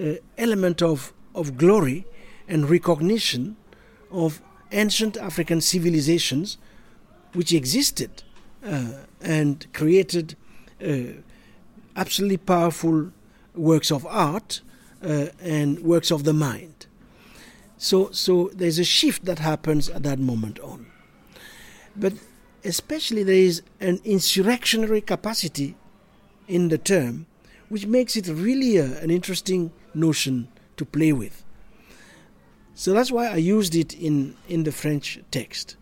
uh, 0.01 0.13
element 0.39 0.83
of, 0.83 1.13
of 1.35 1.57
glory 1.57 2.07
and 2.49 2.71
recognition 2.71 3.57
of 4.11 4.41
ancient 4.73 5.17
African 5.17 5.61
civilizations 5.61 6.59
which 7.33 7.53
existed 7.53 8.23
uh, 8.65 8.93
and 9.21 9.67
created 9.73 10.37
uh, 10.85 11.21
absolutely 11.97 12.37
powerful 12.37 13.11
works 13.55 13.91
of 13.91 14.07
art 14.07 14.61
uh, 15.03 15.27
and 15.41 15.81
works 15.81 16.11
of 16.11 16.25
the 16.25 16.33
mind. 16.33 16.76
So, 17.79 18.11
so 18.11 18.51
there's 18.55 18.79
a 18.79 18.85
shift 18.85 19.25
that 19.27 19.39
happens 19.39 19.89
at 19.89 20.03
that 20.05 20.19
moment 20.19 20.59
on. 20.61 20.87
But 21.95 22.15
especially 22.65 23.23
there 23.23 23.35
is 23.35 23.63
an 23.81 24.01
insurrectionary 24.05 25.01
capacity 25.01 25.77
in 26.49 26.69
the 26.69 26.79
term, 26.79 27.27
which 27.69 27.87
makes 27.87 28.17
it 28.17 28.29
really 28.29 28.77
a, 28.77 28.99
an 29.01 29.11
interesting 29.11 29.73
notion 29.95 30.49
to 30.77 30.85
play 30.85 31.13
with. 31.13 31.45
So 32.75 32.93
that's 32.93 33.11
why 33.11 33.29
I 33.29 33.37
used 33.37 33.75
it 33.75 33.95
in, 33.95 34.37
in 34.49 34.65
the 34.65 34.73
French 34.73 35.19
text. 35.31 35.77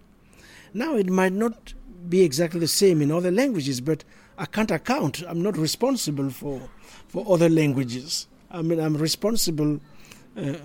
Now, 0.72 0.96
it 0.96 1.10
might 1.10 1.32
not 1.32 1.74
be 2.08 2.22
exactly 2.22 2.60
the 2.60 2.68
same 2.68 3.02
in 3.02 3.10
other 3.10 3.30
languages, 3.30 3.80
but 3.80 4.04
I 4.38 4.46
can't 4.46 4.70
account. 4.70 5.22
I'm 5.26 5.42
not 5.42 5.56
responsible 5.56 6.30
for, 6.30 6.68
for 7.08 7.24
other 7.32 7.48
languages. 7.48 8.26
I 8.50 8.62
mean, 8.62 8.80
I'm 8.80 8.96
responsible 8.96 9.80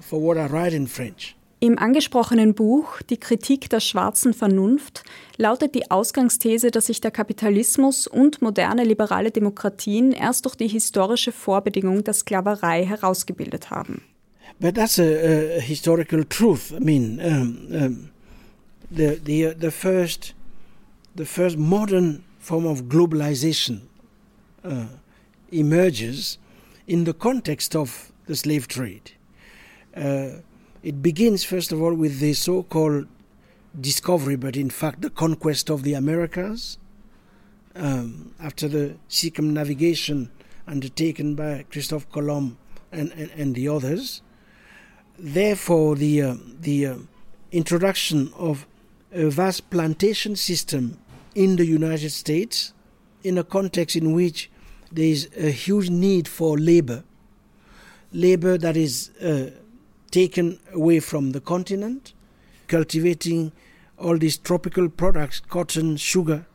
for 0.02 0.22
what 0.22 0.38
I 0.38 0.52
write 0.52 0.76
in 0.76 0.88
French. 0.88 1.36
Im 1.62 1.78
angesprochenen 1.78 2.54
Buch 2.54 3.02
Die 3.10 3.18
Kritik 3.18 3.70
der 3.70 3.82
schwarzen 3.82 4.34
Vernunft 4.34 5.04
lautet 5.36 5.76
die 5.76 5.92
Ausgangsthese, 5.92 6.72
dass 6.72 6.86
sich 6.86 7.02
der 7.02 7.12
Kapitalismus 7.12 8.08
und 8.08 8.42
moderne 8.42 8.86
liberale 8.86 9.30
Demokratien 9.30 10.14
erst 10.14 10.46
durch 10.46 10.56
die 10.56 10.70
historische 10.70 11.34
Vorbedingung 11.34 12.06
der 12.06 12.14
Sklaverei 12.14 12.86
herausgebildet 12.86 13.72
haben. 13.72 14.02
But 14.62 14.76
that's 14.76 15.00
a, 15.00 15.04
a 15.04 15.60
historical 15.60 16.24
truth. 16.24 16.72
I 16.72 16.80
mean, 16.80 17.20
um, 17.20 17.68
um, 17.72 18.10
the 18.90 19.20
the 19.24 19.54
the 19.60 19.72
first 19.72 20.34
the 21.16 21.26
first 21.26 21.58
modern 21.58 22.24
form 22.40 22.66
of 22.66 22.84
globalization 22.90 23.82
uh, 24.64 24.86
emerges 25.52 26.40
in 26.88 27.06
the 27.06 27.14
context 27.14 27.76
of 27.76 28.12
the 28.28 28.36
slave 28.36 28.68
trade. 28.68 29.19
Uh, 30.00 30.40
it 30.82 31.02
begins, 31.02 31.44
first 31.44 31.72
of 31.72 31.82
all, 31.82 31.94
with 31.94 32.20
the 32.20 32.34
so 32.34 32.64
called 32.64 33.08
discovery, 33.80 34.36
but 34.36 34.56
in 34.56 34.70
fact, 34.70 35.02
the 35.02 35.10
conquest 35.10 35.70
of 35.70 35.84
the 35.84 35.94
Americas 35.94 36.78
um, 37.76 38.34
after 38.40 38.68
the 38.68 38.96
circumnavigation 39.08 40.32
undertaken 40.68 41.36
by 41.36 41.66
Christophe 41.70 42.10
Colomb 42.12 42.58
and, 42.92 43.12
and, 43.14 43.30
and 43.32 43.56
the 43.56 43.68
others. 43.68 44.22
Therefore, 45.18 45.96
the, 45.96 46.22
uh, 46.22 46.36
the 46.62 46.86
uh, 46.86 46.96
introduction 47.52 48.32
of 48.38 48.66
a 49.12 49.30
vast 49.30 49.70
plantation 49.70 50.36
system 50.36 51.00
in 51.36 51.58
the 51.58 51.66
United 51.66 52.12
States 52.12 52.74
in 53.24 53.38
a 53.38 53.44
context 53.44 53.96
in 53.96 54.14
which 54.14 54.50
there 54.92 55.06
is 55.06 55.30
a 55.36 55.52
huge 55.52 55.90
need 55.90 56.28
for 56.28 56.58
labor, 56.58 57.04
labor 58.12 58.58
that 58.58 58.78
is 58.78 59.10
uh, 59.20 59.50
taken 60.10 60.60
away 60.74 61.00
from 61.00 61.32
the 61.32 61.42
continent, 61.42 62.14
cultivating 62.68 63.52
all 63.98 64.18
these 64.18 64.38
tropical 64.38 64.90
products, 64.90 65.40
cotton, 65.40 65.98
sugar, 65.98 66.46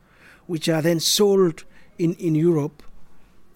which 0.47 0.69
are 0.69 0.83
then 0.83 1.01
sold 1.01 1.65
in, 1.99 2.15
in 2.15 2.35
Europe. 2.35 2.83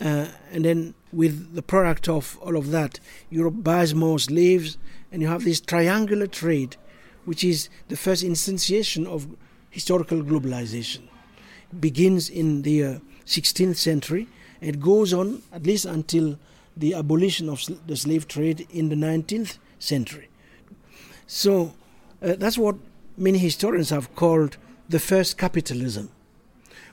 Uh, 0.01 0.27
and 0.53 0.65
then, 0.65 0.95
with 1.13 1.55
the 1.55 1.63
product 1.63 2.09
of 2.09 2.39
all 2.41 2.57
of 2.57 2.71
that, 2.71 3.01
Europe 3.31 3.63
buys 3.65 3.95
more 3.95 4.19
slaves, 4.19 4.79
and 5.11 5.23
you 5.23 5.29
have 5.29 5.45
this 5.45 5.61
triangular 5.61 6.27
trade, 6.27 6.77
which 7.25 7.43
is 7.43 7.69
the 7.89 7.97
first 7.97 8.23
instantiation 8.23 9.07
of 9.07 9.27
historical 9.71 10.23
globalization. 10.23 11.03
It 11.73 11.81
begins 11.81 12.31
in 12.31 12.63
the 12.63 12.85
uh, 12.85 12.99
16th 13.27 13.77
century, 13.77 14.29
and 14.61 14.71
it 14.71 14.81
goes 14.81 15.13
on 15.13 15.43
at 15.53 15.65
least 15.65 15.85
until 15.85 16.39
the 16.77 16.95
abolition 16.95 17.49
of 17.49 17.65
the 17.87 17.97
slave 17.97 18.29
trade 18.29 18.67
in 18.71 18.89
the 18.89 18.95
19th 18.95 19.59
century. 19.79 20.29
So 21.27 21.73
uh, 22.23 22.35
that's 22.39 22.59
what 22.59 22.77
many 23.17 23.39
historians 23.39 23.91
have 23.91 24.15
called 24.15 24.57
the 24.89 24.99
first 24.99 25.37
capitalism, 25.39 26.09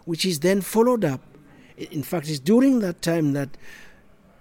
which 0.06 0.26
is 0.26 0.40
then 0.40 0.62
followed 0.62 1.06
up. 1.06 1.22
In 1.78 2.04
fact, 2.04 2.30
it's 2.30 2.40
during 2.40 2.80
that 2.80 3.02
time 3.02 3.34
that 3.34 3.50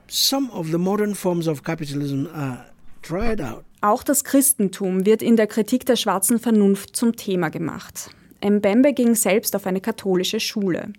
some 0.09 0.51
of 0.53 0.71
the 0.71 0.79
modern 0.79 1.15
forms 1.15 1.47
of 1.47 1.63
capitalism 1.65 2.29
are 2.35 2.67
tried 3.03 3.41
out. 3.41 3.65
Auch 3.81 4.03
das 4.03 4.25
Christentum 4.25 5.05
wird 5.05 5.23
in 5.23 5.37
der 5.37 5.47
Kritik 5.47 5.85
der 5.85 5.97
schwarzen 5.97 6.39
Vernunft 6.39 6.97
zum 6.97 7.17
Thema 7.17 7.51
gemacht. 7.51 8.11
Mbembe 8.43 8.93
ging 8.93 9.15
selbst 9.15 9.55
auf 9.55 9.67
eine 9.67 9.81
katholische 9.81 10.41
Schule. 10.41 10.93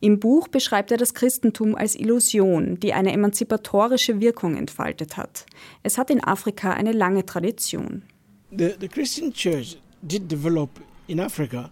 Im 0.00 0.18
Buch 0.20 0.48
beschreibt 0.48 0.90
er 0.90 0.96
das 0.96 1.14
Christentum 1.14 1.74
als 1.74 1.94
Illusion, 1.94 2.78
die 2.80 2.92
eine 2.92 3.12
emanzipatorische 3.12 4.20
Wirkung 4.20 4.56
entfaltet 4.56 5.16
hat. 5.16 5.46
Es 5.82 5.98
hat 5.98 6.10
in 6.10 6.22
Afrika 6.22 6.72
eine 6.72 6.92
lange 6.92 7.24
Tradition. 7.24 8.02
The, 8.50 8.74
the 8.80 8.88
Christian 8.88 9.32
Church 9.32 9.78
did 10.02 10.30
develop 10.30 10.70
in 11.08 11.20
Africa 11.20 11.70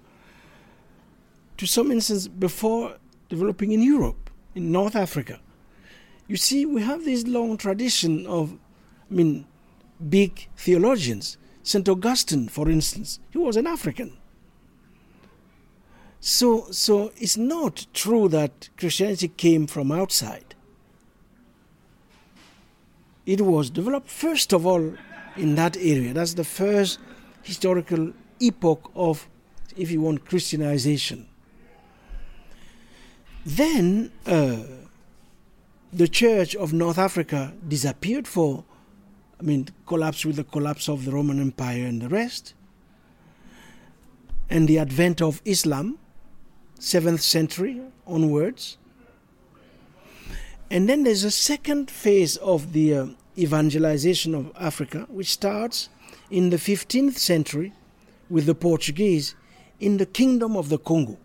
to 1.57 1.66
some 1.66 1.92
instance 1.92 2.28
before 2.28 2.96
developing 3.28 3.72
in 3.72 3.83
Europe, 3.83 4.30
in 4.54 4.72
North 4.72 4.96
Africa. 4.96 5.40
You 6.26 6.37
see, 6.37 6.66
we 6.66 6.83
have 6.83 7.04
this 7.04 7.26
long 7.26 7.57
tradition 7.57 8.26
of, 8.26 8.54
I 9.11 9.14
mean, 9.14 9.46
big 10.09 10.48
theologians. 10.57 11.38
St. 11.62 11.88
Augustine, 11.88 12.48
for 12.48 12.68
instance, 12.68 13.20
he 13.30 13.38
was 13.38 13.57
an 13.57 13.66
African. 13.66 14.12
So, 16.27 16.69
so 16.71 17.13
it's 17.19 17.37
not 17.37 17.87
true 17.93 18.29
that 18.31 18.71
Christianity 18.79 19.29
came 19.29 19.67
from 19.67 19.93
outside. 19.93 20.55
It 23.27 23.43
was 23.43 23.69
developed 23.69 24.09
first 24.09 24.55
of 24.55 24.65
all 24.65 24.95
in 25.37 25.55
that 25.57 25.77
area. 25.77 26.15
That's 26.15 26.33
the 26.33 26.43
first 26.43 26.99
historical 27.43 28.15
epoch 28.41 28.91
of, 28.95 29.29
if 29.77 29.91
you 29.91 30.01
want, 30.01 30.25
Christianization. 30.25 31.29
Then 33.45 34.11
uh, 34.25 34.63
the 35.93 36.09
Church 36.09 36.57
of 36.57 36.73
North 36.73 36.97
Africa 36.97 37.53
disappeared 37.69 38.27
for, 38.27 38.65
I 39.39 39.43
mean, 39.43 39.69
collapsed 39.85 40.25
with 40.25 40.37
the 40.37 40.45
collapse 40.45 40.89
of 40.89 41.05
the 41.05 41.13
Roman 41.13 41.39
Empire 41.39 41.85
and 41.85 42.01
the 42.01 42.09
rest. 42.09 42.55
And 44.49 44.67
the 44.67 44.79
advent 44.79 45.21
of 45.21 45.43
Islam 45.45 45.99
7th 46.85 47.20
century 47.20 47.81
onwards. 48.07 48.77
And 50.70 50.87
then 50.88 51.05
there's 51.05 51.25
a 51.25 51.31
second 51.31 51.90
phase 51.90 52.37
of 52.37 52.73
the 52.75 52.94
uh, 52.94 53.07
evangelization 53.38 54.35
of 54.35 54.53
Africa, 54.59 55.07
which 55.09 55.31
starts 55.31 55.88
in 56.31 56.51
the 56.51 56.59
15th 56.59 57.16
century 57.16 57.73
with 58.29 58.44
the 58.44 58.55
Portuguese 58.55 59.35
in 59.81 59.97
the 59.97 60.05
Kingdom 60.05 60.57
of 60.57 60.68
the 60.68 60.79
Congo. 60.79 61.16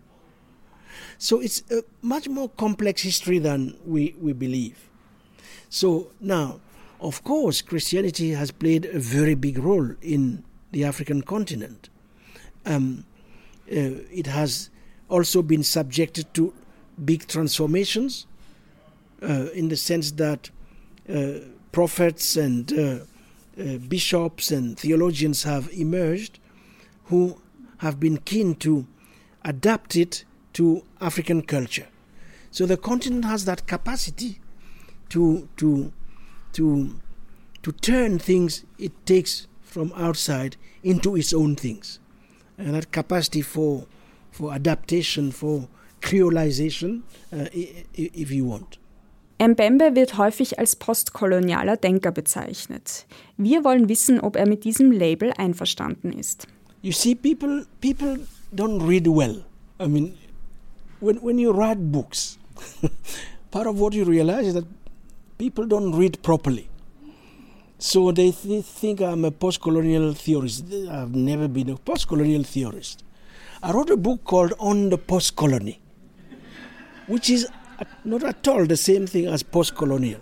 So 1.18 1.40
it's 1.40 1.62
a 1.70 1.82
much 2.00 2.26
more 2.26 2.48
complex 2.48 3.02
history 3.02 3.38
than 3.38 3.76
we, 3.84 4.14
we 4.18 4.32
believe. 4.32 4.88
So 5.68 6.10
now, 6.20 6.60
of 7.00 7.22
course, 7.22 7.60
Christianity 7.60 8.30
has 8.30 8.50
played 8.50 8.86
a 8.86 8.98
very 8.98 9.34
big 9.34 9.58
role 9.58 9.94
in 10.00 10.42
the 10.72 10.84
African 10.84 11.20
continent. 11.20 11.90
Um, 12.64 13.04
uh, 13.70 14.00
it 14.10 14.26
has 14.26 14.70
also 15.10 15.42
been 15.42 15.62
subjected 15.62 16.32
to 16.34 16.54
big 17.04 17.26
transformations 17.26 18.26
uh, 19.22 19.50
in 19.52 19.68
the 19.68 19.76
sense 19.76 20.12
that 20.12 20.50
uh, 21.12 21.40
prophets 21.72 22.36
and 22.36 22.72
uh, 22.72 22.98
uh, 23.60 23.76
bishops 23.88 24.50
and 24.50 24.78
theologians 24.78 25.42
have 25.42 25.68
emerged 25.72 26.38
who 27.06 27.40
have 27.78 27.98
been 27.98 28.16
keen 28.18 28.54
to 28.54 28.86
adapt 29.44 29.96
it 29.96 30.24
to 30.52 30.84
African 31.00 31.42
culture. 31.42 31.88
So 32.50 32.66
the 32.66 32.76
continent 32.76 33.24
has 33.24 33.44
that 33.44 33.66
capacity 33.66 34.40
to 35.10 35.48
to 35.56 35.92
to 36.52 37.00
to 37.62 37.72
turn 37.72 38.18
things 38.18 38.64
it 38.78 38.92
takes 39.06 39.46
from 39.62 39.92
outside 39.94 40.56
into 40.82 41.16
its 41.16 41.32
own 41.32 41.56
things, 41.56 41.98
and 42.58 42.74
that 42.74 42.92
capacity 42.92 43.42
for 43.42 43.86
for 44.30 44.52
adaptation, 44.52 45.32
for 45.32 45.68
creolization, 46.00 47.02
uh, 47.32 47.46
if 47.94 48.30
you 48.30 48.44
want. 48.48 48.78
Mbembe 49.48 49.94
wird 49.94 50.18
häufig 50.18 50.58
als 50.58 50.76
postkolonialer 50.76 51.76
Denker 51.78 52.12
bezeichnet. 52.12 53.06
Wir 53.38 53.64
wollen 53.64 53.88
wissen, 53.88 54.20
ob 54.20 54.36
er 54.36 54.46
mit 54.46 54.64
diesem 54.64 54.92
Label 54.92 55.32
einverstanden 55.32 56.12
ist. 56.12 56.46
You 56.82 56.92
see, 56.92 57.14
people 57.14 57.66
people 57.80 58.18
don't 58.54 58.86
read 58.86 59.06
well. 59.06 59.44
I 59.78 59.86
mean, 59.86 60.14
when 61.00 61.16
when 61.22 61.38
you 61.38 61.52
write 61.52 61.80
books, 61.90 62.38
part 63.50 63.66
of 63.66 63.80
what 63.80 63.94
you 63.94 64.04
realize 64.04 64.46
is 64.46 64.54
that 64.54 64.66
people 65.38 65.66
don't 65.66 65.96
read 65.96 66.22
properly. 66.22 66.68
So 67.78 68.12
they 68.12 68.30
th- 68.32 68.64
think 68.64 69.00
I'm 69.00 69.24
a 69.24 69.30
post-colonial 69.30 70.12
theorist. 70.12 70.66
I've 70.90 71.14
never 71.14 71.48
been 71.48 71.70
a 71.70 71.76
post-colonial 71.76 72.44
theorist. 72.44 73.04
I 73.62 73.72
wrote 73.72 73.90
a 73.90 73.96
book 73.96 74.24
called 74.24 74.54
On 74.58 74.88
the 74.88 74.96
Post-Colony, 74.96 75.78
which 77.06 77.28
is 77.28 77.46
not 78.04 78.24
at 78.24 78.48
all 78.48 78.64
the 78.64 78.76
same 78.76 79.06
thing 79.06 79.26
as 79.26 79.42
post-colonial. 79.42 80.20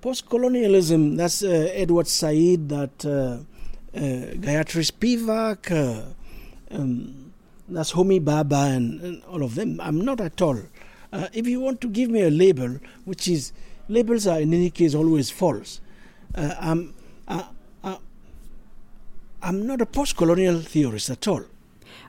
Post-colonialism, 0.00 1.16
that's 1.16 1.42
uh, 1.42 1.70
Edward 1.74 2.08
Said, 2.08 2.70
that 2.70 3.04
uh, 3.04 3.08
uh, 3.08 4.00
Gayatri 4.40 4.90
Spivak, 4.90 5.70
uh, 5.70 6.74
um, 6.74 7.32
that's 7.68 7.92
Homi 7.92 8.24
Bhabha, 8.24 8.74
and, 8.74 9.00
and, 9.02 9.22
all 9.24 9.42
of 9.42 9.54
them. 9.54 9.78
I'm 9.78 10.02
not 10.02 10.22
at 10.22 10.40
all. 10.40 10.58
Uh, 11.12 11.28
if 11.34 11.46
you 11.46 11.60
want 11.60 11.82
to 11.82 11.88
give 11.88 12.08
me 12.08 12.22
a 12.22 12.30
label, 12.30 12.78
which 13.04 13.28
is, 13.28 13.52
labels 13.88 14.26
are 14.26 14.40
in 14.40 14.54
any 14.54 14.70
case 14.70 14.94
always 14.94 15.28
false. 15.30 15.80
Uh, 16.34 16.54
I'm, 16.58 16.94
uh, 17.28 17.42
uh, 17.84 17.96
I'm 19.42 19.66
not 19.66 19.82
a 19.82 19.86
post-colonial 19.86 20.60
theorist 20.60 21.10
at 21.10 21.28
all. 21.28 21.44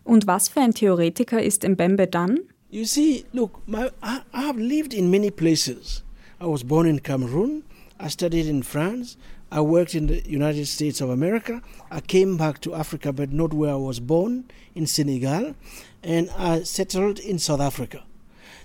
Und 0.07 0.25
was 0.25 0.47
für 0.47 0.61
ein 0.61 0.73
Theoretiker 0.73 1.43
ist 1.43 1.67
Mbembe 1.67 2.07
dann? 2.07 2.39
You 2.69 2.85
see, 2.85 3.25
look, 3.33 3.59
my, 3.67 3.89
I, 4.01 4.21
have 4.31 4.57
lived 4.57 4.93
in 4.93 5.11
many 5.11 5.29
places. 5.29 6.01
I 6.39 6.45
was 6.45 6.63
born 6.63 6.87
in 6.87 7.03
Cameroon. 7.03 7.63
I 7.99 8.07
studied 8.07 8.47
in 8.47 8.63
France. 8.63 9.17
I 9.51 9.59
worked 9.59 9.95
in 9.95 10.07
the 10.07 10.23
United 10.25 10.65
States 10.67 11.01
of 11.01 11.09
America. 11.09 11.61
I 11.91 11.99
came 11.99 12.37
back 12.37 12.61
to 12.61 12.73
Africa, 12.73 13.11
but 13.11 13.33
not 13.33 13.53
where 13.53 13.71
I 13.73 13.75
was 13.75 13.99
born, 13.99 14.45
in 14.75 14.87
Senegal. 14.87 15.55
And 16.03 16.29
I 16.37 16.63
settled 16.63 17.19
in 17.19 17.37
South 17.37 17.59
Africa. 17.59 18.03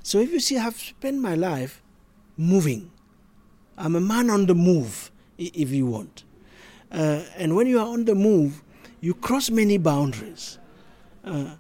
So 0.05 0.21
if 0.21 0.31
you 0.31 0.39
see, 0.39 0.59
I've 0.59 0.79
spent 0.79 1.21
my 1.21 1.35
life 1.35 1.83
moving. 2.37 2.93
I'm 3.77 3.97
a 3.97 4.01
man 4.01 4.31
on 4.31 4.47
the 4.47 4.55
move, 4.55 5.11
if 5.39 5.71
you 5.71 5.87
want. 5.87 6.23
Uh, 6.93 7.23
and 7.37 7.57
when 7.57 7.67
you 7.67 7.81
are 7.81 7.89
on 7.89 8.05
the 8.05 8.15
move, 8.15 8.63
you 9.01 9.13
cross 9.13 9.51
many 9.51 9.77
boundaries. 9.77 10.59
Uh, 11.25 11.55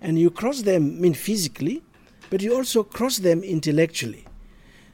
and 0.00 0.18
you 0.18 0.30
cross 0.30 0.62
them 0.62 0.96
I 0.96 1.00
mean 1.00 1.14
physically 1.14 1.82
but 2.30 2.40
you 2.40 2.54
also 2.54 2.82
cross 2.82 3.18
them 3.18 3.42
intellectually. 3.42 4.24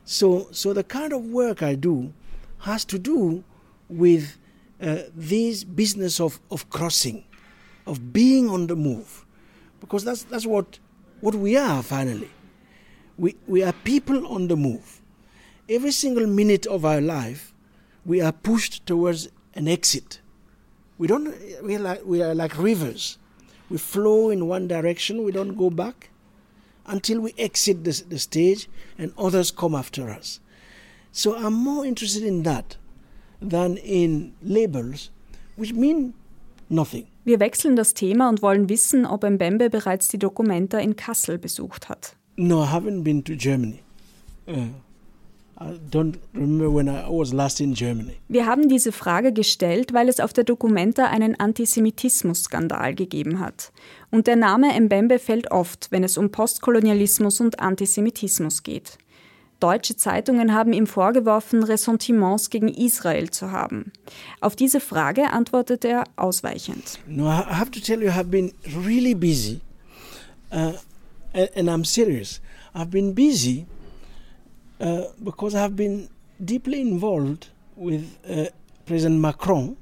So 0.05 0.49
so 0.51 0.73
the 0.73 0.85
kind 0.85 1.13
of 1.13 1.25
work 1.25 1.63
i 1.63 1.75
do 1.75 2.13
has 2.61 2.85
to 2.87 2.99
do 2.99 3.45
with 3.89 4.37
uh, 4.81 5.03
this 5.15 5.65
business 5.65 6.21
of, 6.21 6.41
of 6.51 6.69
crossing 6.71 7.25
of 7.87 8.13
being 8.13 8.49
on 8.49 8.67
the 8.67 8.77
move. 8.77 9.25
Because 9.81 10.05
that's 10.05 10.23
that's 10.25 10.47
what 10.47 10.79
what 11.21 11.35
we 11.35 11.57
are 11.57 11.83
finally. 11.83 12.31
We 13.17 13.37
we 13.47 13.63
are 13.63 13.73
people 13.73 14.27
on 14.27 14.49
the 14.49 14.57
move. 14.57 15.01
Every 15.69 15.91
single 15.93 16.27
minute 16.27 16.67
of 16.67 16.85
our 16.85 17.01
life 17.01 17.53
we 18.05 18.21
are 18.21 18.33
pushed 18.33 18.87
towards 18.87 19.29
an 19.55 19.69
exit. 19.69 20.21
We 20.99 21.07
don't 21.07 21.35
we 21.63 21.77
are 21.77 21.81
like, 21.81 22.05
we 22.05 22.23
are 22.23 22.35
like 22.35 22.57
rivers 22.59 23.19
we 23.71 23.79
flow 23.79 24.31
in 24.31 24.49
one 24.49 24.69
direction, 24.69 25.25
we 25.25 25.33
don't 25.33 25.57
go 25.57 25.71
back 25.71 26.11
until 26.87 27.21
we 27.21 27.35
exit 27.39 27.85
the, 27.85 28.03
the 28.09 28.19
stage 28.19 28.69
and 28.99 29.13
others 29.19 29.51
come 29.51 29.75
after 29.75 30.09
us. 30.11 30.41
So 31.13 31.37
I'm 31.37 31.55
more 31.55 31.85
interested 31.85 32.23
in 32.23 32.43
that 32.45 32.77
than 33.41 33.77
in 33.77 34.33
labels, 34.43 35.11
which 35.57 35.73
mean 35.73 36.15
nothing. 36.69 37.07
Wir 37.25 37.41
wechseln 37.41 37.77
das 37.77 37.93
Thema 37.95 38.29
und 38.29 38.41
wollen 38.41 38.69
wissen, 38.69 39.05
ob 39.05 39.23
Mbembe 39.23 39.69
bereits 39.69 40.09
die 40.09 40.19
Documenta 40.19 40.79
in 40.79 40.97
Kassel 40.97 41.39
besucht 41.39 41.89
hat. 41.89 42.17
No, 42.37 42.63
I 42.63 42.67
haven't 42.67 43.03
been 43.03 43.23
to 43.25 43.35
Germany. 43.35 43.83
Uh. 44.47 44.69
Wir 48.29 48.47
haben 48.47 48.69
diese 48.69 48.93
Frage 48.93 49.33
gestellt, 49.33 49.93
weil 49.93 50.09
es 50.09 50.21
auf 50.21 50.33
der 50.33 50.45
Documenta 50.45 51.07
einen 51.07 51.39
Antisemitismus-Skandal 51.39 52.95
gegeben 52.95 53.41
hat. 53.41 53.73
Und 54.11 54.29
der 54.29 54.37
Name 54.37 54.69
Mbembe 54.81 55.19
fällt 55.19 55.51
oft, 55.51 55.91
wenn 55.91 56.05
es 56.05 56.17
um 56.17 56.31
Postkolonialismus 56.31 57.41
und 57.41 57.59
Antisemitismus 57.59 58.63
geht. 58.63 58.99
Deutsche 59.59 59.97
Zeitungen 59.97 60.55
haben 60.55 60.73
ihm 60.73 60.87
vorgeworfen, 60.87 61.65
Ressentiments 61.65 62.51
gegen 62.51 62.69
Israel 62.69 63.31
zu 63.31 63.51
haben. 63.51 63.93
Auf 64.41 64.55
diese 64.55 64.79
Frage 64.79 65.33
antwortet 65.33 65.85
er 65.85 66.05
ausweichend. 66.15 67.01
No, 67.09 67.27
I 67.27 67.43
have 67.43 67.73
to 67.73 67.81
tell 67.81 68.01
you, 68.01 68.11
I 68.11 68.13
have 68.13 68.29
been 68.29 68.53
really 68.87 69.15
busy, 69.15 69.61
uh, 70.53 70.75
and 71.35 71.69
I'm 71.69 71.85
serious. 71.85 72.41
I've 72.73 72.91
been 72.91 73.13
busy 73.13 73.67
uh, 74.81 75.05
because 75.23 75.55
I've 75.55 75.77
been 75.77 76.09
deeply 76.45 76.81
involved 76.81 77.49
with 77.77 78.19
uh, 78.29 78.47
President 78.87 79.21
Macron 79.21 79.77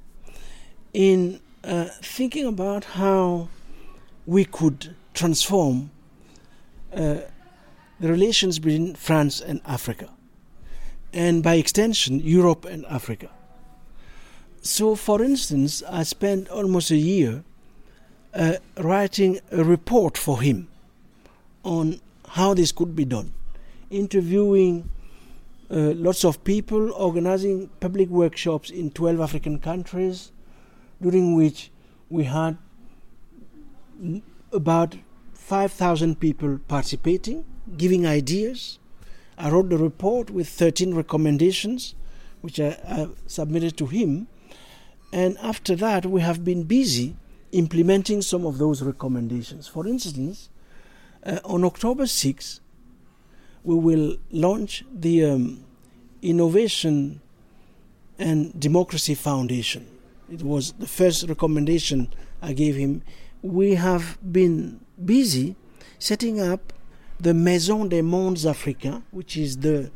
in 0.92 1.40
uh, 1.64 1.86
thinking 2.02 2.46
about 2.46 2.84
how 2.84 3.48
we 4.26 4.44
could 4.44 4.94
transform 5.14 5.90
uh, 6.92 7.18
the 8.00 8.08
relations 8.08 8.58
between 8.58 8.94
France 8.94 9.40
and 9.40 9.60
Africa, 9.66 10.10
and 11.12 11.42
by 11.42 11.54
extension, 11.54 12.20
Europe 12.20 12.64
and 12.64 12.84
Africa. 12.86 13.30
So, 14.60 14.96
for 14.96 15.22
instance, 15.22 15.82
I 15.88 16.02
spent 16.02 16.48
almost 16.48 16.90
a 16.90 16.96
year 16.96 17.44
uh, 18.34 18.54
writing 18.78 19.40
a 19.50 19.64
report 19.64 20.18
for 20.18 20.42
him 20.42 20.68
on 21.62 22.00
how 22.28 22.54
this 22.54 22.72
could 22.72 22.94
be 22.94 23.04
done 23.04 23.32
interviewing 23.90 24.88
uh, 25.70 25.92
lots 25.96 26.24
of 26.24 26.44
people, 26.44 26.92
organizing 26.92 27.68
public 27.80 28.08
workshops 28.08 28.70
in 28.70 28.90
12 28.90 29.20
African 29.20 29.58
countries, 29.58 30.32
during 31.00 31.34
which 31.34 31.70
we 32.08 32.24
had 32.24 32.56
about 34.52 34.96
5,000 35.34 36.20
people 36.20 36.58
participating, 36.68 37.44
giving 37.76 38.06
ideas. 38.06 38.78
I 39.38 39.50
wrote 39.50 39.68
the 39.68 39.78
report 39.78 40.30
with 40.30 40.48
13 40.48 40.94
recommendations, 40.94 41.94
which 42.40 42.60
I, 42.60 42.78
I 42.88 43.08
submitted 43.26 43.76
to 43.78 43.86
him. 43.86 44.28
And 45.12 45.36
after 45.38 45.74
that, 45.76 46.06
we 46.06 46.20
have 46.20 46.44
been 46.44 46.64
busy 46.64 47.16
implementing 47.52 48.22
some 48.22 48.44
of 48.44 48.58
those 48.58 48.82
recommendations. 48.82 49.66
For 49.66 49.86
instance, 49.86 50.50
uh, 51.24 51.38
on 51.44 51.64
October 51.64 52.04
6th, 52.04 52.60
we 53.66 53.74
will 53.74 54.16
launch 54.30 54.84
the 54.94 55.24
um, 55.24 55.64
Innovation 56.22 57.20
and 58.16 58.58
Democracy 58.58 59.14
Foundation. 59.14 59.84
It 60.32 60.42
was 60.42 60.72
the 60.74 60.86
first 60.86 61.28
recommendation 61.28 62.14
I 62.40 62.52
gave 62.52 62.76
him. 62.76 63.02
We 63.42 63.74
have 63.74 64.18
been 64.22 64.80
busy 65.04 65.56
setting 65.98 66.40
up 66.40 66.72
the 67.18 67.34
Maison 67.34 67.88
des 67.88 68.02
Mondes 68.02 68.44
Africains, 68.44 69.02
which 69.10 69.36
is 69.36 69.58
the 69.58 69.90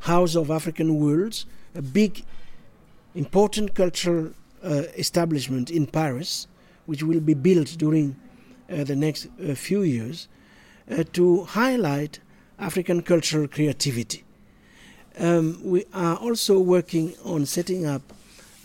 House 0.00 0.36
of 0.36 0.50
African 0.50 1.00
Worlds, 1.00 1.46
a 1.74 1.80
big, 1.80 2.24
important 3.14 3.74
cultural 3.74 4.32
uh, 4.62 4.82
establishment 4.98 5.70
in 5.70 5.86
Paris, 5.86 6.46
which 6.84 7.02
will 7.02 7.20
be 7.20 7.34
built 7.34 7.68
during 7.78 8.16
uh, 8.70 8.84
the 8.84 8.94
next 8.94 9.28
uh, 9.42 9.54
few 9.54 9.80
years, 9.80 10.28
uh, 10.90 11.04
to 11.14 11.44
highlight 11.44 12.18
African 12.64 13.02
cultural 13.02 13.46
creativity. 13.46 14.24
Um, 15.18 15.60
we 15.62 15.84
are 15.92 16.16
also 16.16 16.58
working 16.58 17.14
on 17.24 17.44
setting 17.46 17.86
up 17.86 18.02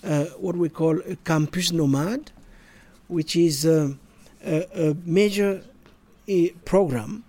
uh, 0.03 0.25
what 0.39 0.55
we 0.55 0.69
call 0.69 0.99
a 1.01 1.15
campus 1.25 1.71
nomad, 1.71 2.31
which 3.07 3.35
is 3.35 3.65
uh, 3.65 3.89
a, 4.45 4.65
a, 4.73 4.95
major 5.05 5.61
uh, 6.29 6.33
program 6.63 7.23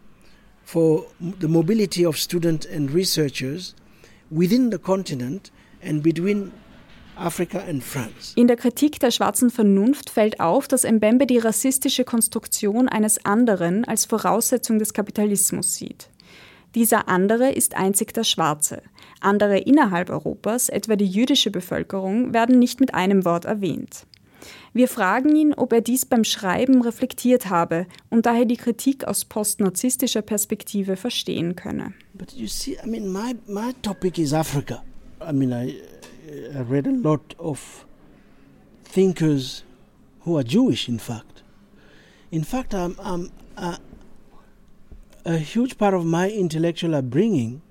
for 0.64 1.06
the 1.20 1.48
mobility 1.48 2.04
of 2.04 2.16
students 2.16 2.66
and 2.66 2.92
researchers 2.92 3.74
within 4.30 4.70
the 4.70 4.78
continent 4.78 5.50
and 5.82 6.02
between 6.02 6.52
Africa 7.18 7.62
and 7.68 7.82
France. 7.82 8.32
In 8.36 8.46
der 8.46 8.56
Kritik 8.56 9.00
der 9.00 9.10
schwarzen 9.10 9.50
Vernunft 9.50 10.08
fällt 10.08 10.38
auf, 10.38 10.68
dass 10.68 10.84
Mbembe 10.84 11.26
die 11.26 11.38
rassistische 11.38 12.04
Konstruktion 12.04 12.88
eines 12.88 13.24
anderen 13.24 13.84
als 13.84 14.06
Voraussetzung 14.06 14.78
des 14.78 14.94
Kapitalismus 14.94 15.74
sieht. 15.74 16.08
Dieser 16.74 17.08
andere 17.08 17.50
ist 17.50 17.76
einzig 17.76 18.14
der 18.14 18.24
Schwarze. 18.24 18.82
Andere 19.20 19.58
innerhalb 19.58 20.10
Europas, 20.10 20.68
etwa 20.68 20.96
die 20.96 21.06
jüdische 21.06 21.50
Bevölkerung, 21.50 22.32
werden 22.32 22.58
nicht 22.58 22.80
mit 22.80 22.94
einem 22.94 23.24
Wort 23.24 23.44
erwähnt. 23.44 24.06
Wir 24.72 24.86
fragen 24.88 25.34
ihn, 25.34 25.52
ob 25.52 25.72
er 25.72 25.80
dies 25.80 26.06
beim 26.06 26.24
Schreiben 26.24 26.80
reflektiert 26.82 27.50
habe 27.50 27.86
und 28.08 28.24
daher 28.24 28.44
die 28.44 28.56
Kritik 28.56 29.04
aus 29.04 29.24
postnarzisstischer 29.24 30.22
Perspektive 30.22 30.96
verstehen 30.96 31.56
könne. 31.56 31.92
But 32.14 32.32
you 32.32 32.46
see, 32.46 32.76
I 32.84 32.86
mean, 32.88 33.10
my, 33.10 33.34
my 33.46 33.72
topic 33.82 34.18
is 34.18 34.32
Africa. 34.32 34.82
I 35.20 35.32
mean, 35.32 35.52
I, 35.52 35.74
I 36.54 36.60
read 36.60 36.86
a 36.86 36.92
lot 36.92 37.34
of 37.38 37.84
thinkers 38.84 39.64
who 40.24 40.36
are 40.36 40.44
Jewish, 40.44 40.88
in 40.88 40.98
fact. 40.98 41.42
In 42.30 42.44
fact, 42.44 42.72
I'm, 42.72 42.96
I'm, 43.00 43.30
uh, 43.56 43.76
a 45.24 45.38
huge 45.38 45.78
part 45.78 45.94
of 45.94 46.04
my 46.04 46.30
intellectual 46.30 46.94
upbringing 46.94 47.62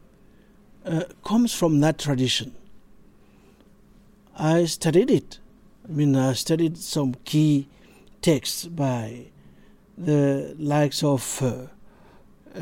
uh, 0.86 1.04
comes 1.24 1.54
from 1.54 1.80
that 1.82 1.98
tradition. 1.98 2.56
I 4.38 4.66
studied 4.66 5.12
it. 5.12 5.40
I 5.88 5.92
mean, 5.92 6.16
I 6.16 6.34
studied 6.34 6.78
some 6.78 7.16
key 7.26 7.68
texts 8.22 8.66
by 8.66 9.26
the 9.98 10.56
likes 10.58 11.04
of 11.04 11.42
uh, 11.42 11.68
uh, 12.56 12.62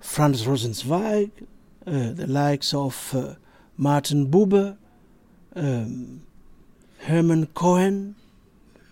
Franz 0.00 0.44
Rosenzweig, 0.44 1.30
uh, 1.86 2.12
the 2.12 2.26
likes 2.26 2.74
of 2.74 3.14
uh, 3.14 3.34
Martin 3.76 4.30
Buber, 4.30 4.76
um, 5.54 6.22
Hermann 7.00 7.46
Cohen, 7.46 8.16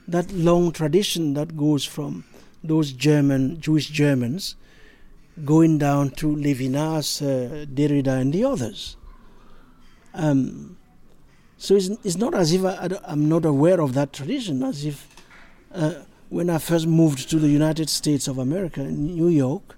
that 0.07 0.33
long 0.33 0.73
tradition 0.73 1.35
that 1.35 1.57
goes 1.57 1.85
from 1.85 2.25
those 2.63 2.93
German 2.93 3.61
Jewish 3.61 3.89
Germans 3.89 4.57
going 5.45 5.79
down 5.79 6.11
to 6.11 6.35
Levinas, 6.35 7.23
uh, 7.23 7.65
Derrida, 7.67 8.21
and 8.21 8.33
the 8.33 8.45
others. 8.45 8.97
Um, 10.15 10.77
so 11.57 11.75
it's, 11.75 11.89
it's 12.05 12.17
not 12.17 12.35
as 12.35 12.53
if 12.53 12.65
I, 12.65 12.89
am 13.07 13.29
not 13.29 13.45
aware 13.45 13.81
of 13.81 13.95
that 13.95 14.13
tradition, 14.13 14.63
as 14.63 14.85
if 14.85 15.09
uh, 15.75 15.95
when 16.29 16.51
I 16.51 16.59
first 16.59 16.87
moved 16.87 17.31
to 17.31 17.39
the 17.39 17.49
United 17.49 17.89
States 17.91 18.29
of 18.29 18.39
America 18.39 18.81
in 18.81 19.07
New 19.07 19.29
York, 19.29 19.77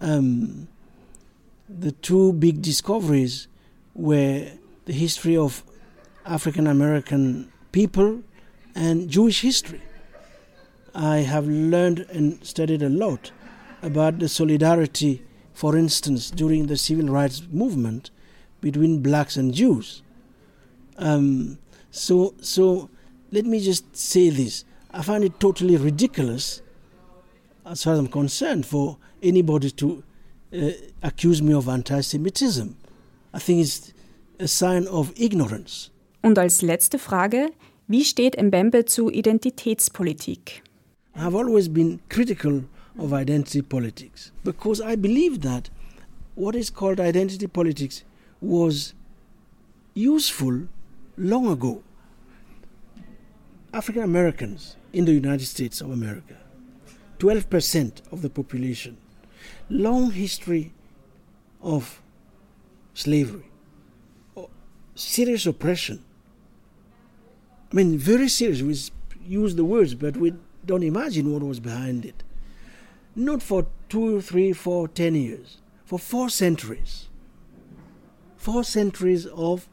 um, 0.00 0.68
the 1.68 1.92
two 1.92 2.32
big 2.32 2.62
discoveries 2.62 3.48
were 3.94 4.50
the 4.84 4.92
history 4.92 5.36
of 5.36 5.62
African 6.26 6.66
American 6.66 7.52
people 7.72 8.22
and 8.74 9.08
Jewish 9.08 9.40
history. 9.40 9.82
I 10.94 11.18
have 11.18 11.46
learned 11.46 12.00
and 12.10 12.44
studied 12.44 12.82
a 12.82 12.88
lot 12.88 13.32
about 13.84 14.18
the 14.18 14.28
solidarity, 14.28 15.22
for 15.52 15.76
instance, 15.76 16.30
during 16.30 16.66
the 16.66 16.76
civil 16.76 17.08
rights 17.08 17.42
movement 17.52 18.10
between 18.60 19.02
blacks 19.02 19.36
and 19.36 19.52
Jews. 19.52 20.02
Um, 20.96 21.58
so, 21.90 22.34
so 22.40 22.88
let 23.30 23.44
me 23.44 23.60
just 23.60 23.94
say 23.96 24.30
this: 24.30 24.64
I 24.90 25.02
find 25.02 25.22
it 25.24 25.38
totally 25.38 25.76
ridiculous, 25.76 26.62
as 27.66 27.84
far 27.84 27.92
as 27.92 27.98
I'm 27.98 28.08
concerned, 28.08 28.64
for 28.66 28.96
anybody 29.22 29.70
to 29.72 30.02
uh, 30.52 30.70
accuse 31.02 31.42
me 31.42 31.52
of 31.52 31.68
anti-Semitism. 31.68 32.76
I 33.32 33.38
think 33.38 33.60
it's 33.60 33.92
a 34.40 34.48
sign 34.48 34.86
of 34.86 35.12
ignorance. 35.16 35.90
Und 36.22 36.38
als 36.38 36.62
letzte 36.62 36.98
Frage, 36.98 37.50
wie 37.86 38.04
steht 38.04 38.40
Mbembe 38.42 38.86
zu 38.86 39.10
Identitätspolitik? 39.10 40.62
I've 41.14 41.34
always 41.34 41.68
been 41.68 42.00
critical 42.08 42.64
of 42.98 43.12
identity 43.12 43.62
politics 43.62 44.32
because 44.44 44.80
I 44.80 44.94
believe 44.94 45.40
that 45.42 45.70
what 46.34 46.54
is 46.54 46.70
called 46.70 47.00
identity 47.00 47.46
politics 47.46 48.04
was 48.40 48.94
useful 49.94 50.68
long 51.16 51.48
ago. 51.48 51.82
African 53.72 54.02
Americans 54.02 54.76
in 54.92 55.04
the 55.04 55.12
United 55.12 55.46
States 55.46 55.80
of 55.80 55.90
America, 55.90 56.36
12% 57.18 58.12
of 58.12 58.22
the 58.22 58.30
population, 58.30 58.96
long 59.68 60.12
history 60.12 60.72
of 61.62 62.00
slavery, 62.94 63.46
serious 64.94 65.46
oppression. 65.46 66.04
I 67.72 67.76
mean, 67.76 67.98
very 67.98 68.28
serious. 68.28 68.62
We 68.62 68.76
use 69.26 69.56
the 69.56 69.64
words, 69.64 69.94
but 69.94 70.16
we 70.16 70.34
don't 70.64 70.84
imagine 70.84 71.32
what 71.32 71.42
was 71.42 71.58
behind 71.58 72.04
it 72.04 72.23
not 73.16 73.42
for 73.42 73.66
two, 73.88 74.20
three, 74.20 74.52
four, 74.52 74.88
ten 74.88 75.14
years, 75.14 75.58
for 75.84 75.98
four 75.98 76.28
centuries. 76.28 77.08
Four 78.36 78.64
centuries 78.64 79.26
of 79.26 79.68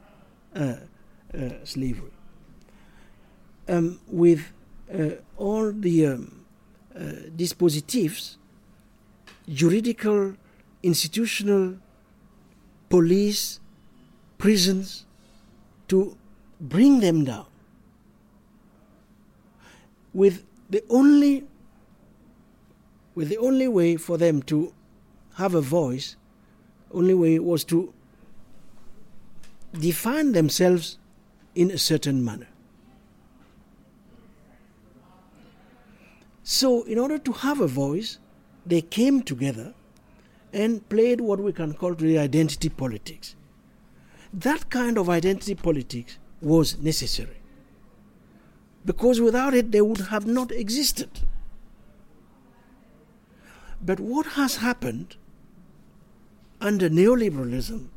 uh, 0.56 0.76
uh, 1.34 1.50
slavery. 1.64 2.12
Um, 3.68 4.00
with 4.08 4.52
uh, 4.94 5.12
all 5.38 5.72
the 5.72 6.06
um, 6.06 6.46
uh, 6.96 7.30
dispositives, 7.36 8.38
juridical, 9.48 10.36
institutional, 10.84 11.78
police, 12.90 13.60
prisons, 14.38 15.06
to 15.88 16.18
bring 16.60 17.00
them 17.00 17.24
down. 17.24 17.46
With 20.14 20.46
the 20.70 20.84
only 20.90 21.48
with 23.16 23.30
the 23.30 23.38
only 23.38 23.68
way 23.68 23.98
for 23.98 24.18
them 24.18 24.42
to 24.44 24.74
have 25.36 25.54
a 25.54 25.62
voice, 25.62 26.16
only 26.94 27.14
way 27.14 27.40
was 27.40 27.64
to 27.66 27.94
define 29.80 30.34
themselves 30.34 30.98
in 31.56 31.72
a 31.72 31.78
certain 31.78 32.24
manner. 32.24 32.48
So, 36.44 36.84
in 36.84 36.98
order 36.98 37.18
to 37.18 37.32
have 37.32 37.62
a 37.62 37.68
voice, 37.68 38.20
they 38.66 38.82
came 38.82 39.22
together 39.22 39.74
and 40.54 40.88
played 40.90 41.22
what 41.22 41.40
we 41.40 41.54
can 41.54 41.74
call 41.74 41.96
identity 42.02 42.70
politics. 42.70 43.36
That 44.34 44.70
kind 44.70 44.98
of 44.98 45.10
identity 45.10 45.56
politics 45.56 46.18
was 46.42 46.78
necessary 46.78 47.38
because 48.86 49.22
without 49.22 49.54
it, 49.54 49.72
they 49.72 49.82
would 49.82 50.00
have 50.08 50.26
not 50.26 50.52
existed. 50.52 51.10
But 53.84 54.00
what 54.00 54.26
has 54.28 54.58
happened 54.58 55.16
under 56.60 56.90
neoliberalism 56.90 57.88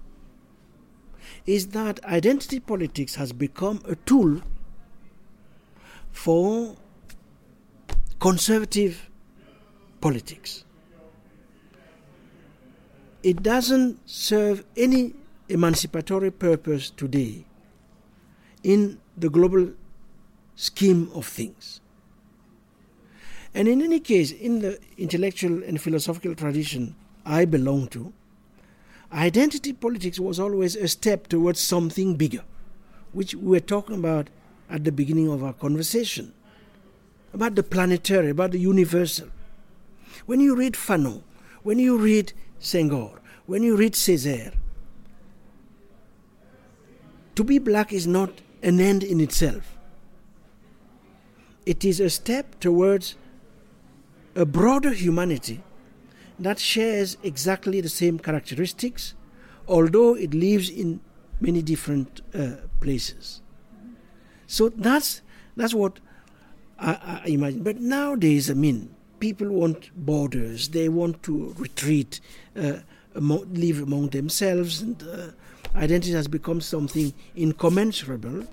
is 1.46 1.68
that 1.68 2.02
identity 2.04 2.60
politics 2.60 3.16
has 3.16 3.32
become 3.32 3.82
a 3.86 3.94
tool 3.96 4.40
for 6.10 6.76
conservative 8.18 9.10
politics. 10.00 10.64
It 13.22 13.42
doesn't 13.42 14.08
serve 14.08 14.64
any 14.76 15.14
emancipatory 15.48 16.30
purpose 16.30 16.90
today 16.90 17.44
in 18.62 18.98
the 19.16 19.28
global 19.28 19.72
scheme 20.56 21.10
of 21.14 21.26
things. 21.26 21.80
And 23.54 23.68
in 23.68 23.80
any 23.80 24.00
case, 24.00 24.32
in 24.32 24.60
the 24.60 24.78
intellectual 24.98 25.62
and 25.62 25.80
philosophical 25.80 26.34
tradition 26.34 26.96
I 27.24 27.44
belong 27.44 27.88
to, 27.88 28.12
identity 29.12 29.72
politics 29.72 30.18
was 30.18 30.40
always 30.40 30.74
a 30.74 30.88
step 30.88 31.28
towards 31.28 31.60
something 31.60 32.16
bigger, 32.16 32.42
which 33.12 33.34
we 33.34 33.48
were 33.48 33.60
talking 33.60 33.94
about 33.94 34.28
at 34.68 34.82
the 34.82 34.92
beginning 34.92 35.30
of 35.30 35.44
our 35.44 35.52
conversation 35.52 36.32
about 37.34 37.56
the 37.56 37.62
planetary, 37.62 38.30
about 38.30 38.52
the 38.52 38.58
universal. 38.58 39.28
When 40.26 40.40
you 40.40 40.54
read 40.54 40.74
Fanon, 40.74 41.22
when 41.64 41.78
you 41.78 41.98
read 41.98 42.32
Senghor, 42.60 43.18
when 43.46 43.62
you 43.62 43.76
read 43.76 43.92
Césaire, 43.94 44.54
to 47.34 47.44
be 47.44 47.58
black 47.58 47.92
is 47.92 48.06
not 48.06 48.40
an 48.62 48.80
end 48.80 49.02
in 49.02 49.20
itself. 49.20 49.76
It 51.66 51.84
is 51.84 51.98
a 51.98 52.08
step 52.08 52.60
towards 52.60 53.16
a 54.34 54.44
broader 54.44 54.90
humanity 54.90 55.62
that 56.38 56.58
shares 56.58 57.16
exactly 57.22 57.80
the 57.80 57.88
same 57.88 58.18
characteristics, 58.18 59.14
although 59.68 60.14
it 60.14 60.34
lives 60.34 60.68
in 60.68 61.00
many 61.40 61.62
different 61.62 62.20
uh, 62.34 62.56
places. 62.80 63.40
So 64.46 64.68
that's 64.68 65.22
that's 65.56 65.74
what 65.74 66.00
I, 66.78 67.22
I, 67.24 67.28
imagine. 67.28 67.62
But 67.62 67.80
nowadays, 67.80 68.50
I 68.50 68.54
mean, 68.54 68.94
people 69.20 69.48
want 69.48 69.90
borders. 69.94 70.68
They 70.68 70.88
want 70.88 71.22
to 71.24 71.54
retreat, 71.56 72.20
uh, 72.56 72.78
among, 73.14 73.54
live 73.54 73.80
among 73.80 74.08
themselves, 74.08 74.82
and 74.82 75.02
uh, 75.02 75.28
identity 75.76 76.12
has 76.12 76.28
become 76.28 76.60
something 76.60 77.14
incommensurable, 77.36 78.46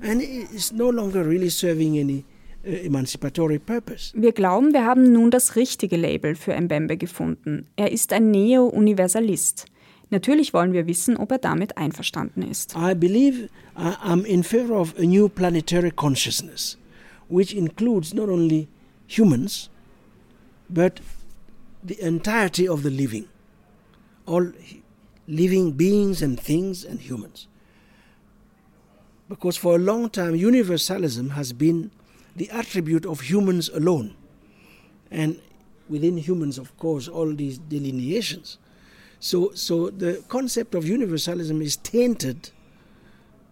and 0.00 0.22
it's 0.22 0.72
no 0.72 0.88
longer 0.88 1.24
really 1.24 1.50
serving 1.50 1.98
any 1.98 2.24
emancipatory 2.62 3.58
purpose. 3.58 4.12
Wir 4.14 4.32
glauben, 4.32 4.72
wir 4.72 4.84
haben 4.84 5.12
nun 5.12 5.30
das 5.30 5.56
richtige 5.56 5.96
Label 5.96 6.34
für 6.34 6.58
Mbembe 6.60 6.96
gefunden. 6.96 7.66
Er 7.76 7.92
ist 7.92 8.12
ein 8.12 8.30
Neo-Universalist. 8.30 9.66
Natürlich 10.10 10.54
wollen 10.54 10.72
wir 10.72 10.86
wissen, 10.86 11.16
ob 11.16 11.30
er 11.32 11.38
damit 11.38 11.76
einverstanden 11.76 12.42
ist. 12.42 12.74
I 12.74 12.94
believe 12.94 13.48
I'm 13.76 14.24
in 14.24 14.42
favor 14.42 14.80
of 14.80 14.94
a 14.98 15.02
new 15.02 15.28
planetary 15.28 15.90
consciousness, 15.90 16.78
which 17.28 17.54
includes 17.54 18.14
not 18.14 18.28
only 18.28 18.68
humans, 19.06 19.70
but 20.68 21.00
the 21.86 22.00
entirety 22.00 22.68
of 22.68 22.82
the 22.82 22.90
living, 22.90 23.26
all 24.26 24.52
living 25.26 25.76
beings 25.76 26.22
and 26.22 26.40
things 26.40 26.84
and 26.84 27.00
humans. 27.00 27.48
Because 29.28 29.58
for 29.58 29.76
a 29.76 29.78
long 29.78 30.08
time, 30.08 30.34
universalism 30.34 31.30
has 31.30 31.52
been 31.52 31.90
the 32.38 32.50
attribute 32.50 33.04
of 33.04 33.20
humans 33.20 33.68
alone. 33.68 34.16
And 35.10 35.40
within 35.88 36.16
humans, 36.18 36.58
of 36.58 36.76
course, 36.78 37.08
all 37.08 37.34
these 37.34 37.58
delineations. 37.58 38.58
So, 39.20 39.50
so 39.54 39.90
the 39.90 40.22
concept 40.28 40.74
of 40.74 40.86
universalism 40.86 41.60
is 41.60 41.76
tainted 41.76 42.50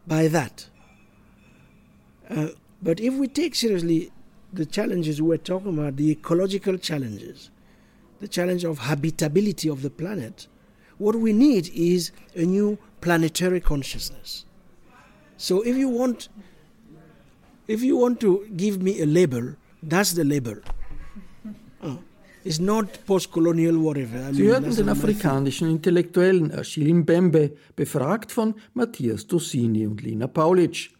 by 0.07 0.29
that. 0.29 0.68
Uh, 2.31 2.49
but 2.83 3.01
if 3.01 3.14
we 3.14 3.27
take 3.27 3.55
seriously 3.55 4.12
the 4.53 4.66
challenges 4.66 5.20
we're 5.20 5.38
talking 5.38 5.79
about, 5.79 5.96
the 5.96 6.11
ecological 6.12 6.79
challenges, 6.79 7.51
the 8.20 8.29
challenge 8.29 8.64
of 8.64 8.79
habitability 8.79 9.68
of 9.68 9.83
the 9.83 9.90
planet, 9.90 10.46
what 10.99 11.16
we 11.16 11.33
need 11.33 11.68
is 11.75 12.12
a 12.35 12.42
new 12.42 12.79
planetary 13.01 13.61
consciousness. 13.61 14.44
So 15.37 15.62
if 15.62 15.77
you 15.77 15.88
want 15.88 16.29
if 17.68 17.83
you 17.83 17.96
want 17.98 18.20
to 18.20 18.44
give 18.57 18.83
me 18.83 19.00
a 19.00 19.07
label, 19.07 19.55
that's 19.83 20.12
the 20.12 20.24
label. 20.24 20.57
Uh, 21.83 21.96
it's 22.44 22.59
not 22.59 22.87
post-colonial 23.07 23.79
whatever. 23.79 24.18
I 24.18 24.33
Sie 24.33 24.42
mean, 24.42 24.52
hörten 24.52 24.76
den 24.76 24.88
afrikanischen 24.88 25.70
Intellektuellen 25.70 26.52
Achille 26.52 26.94
Mbembe, 26.94 27.52
befragt 27.74 28.33
von 28.33 28.55
Matthias 28.74 29.26
Dossini 29.26 29.87
und 29.87 30.02
Lina 30.02 30.26
Paulitsch. 30.26 30.90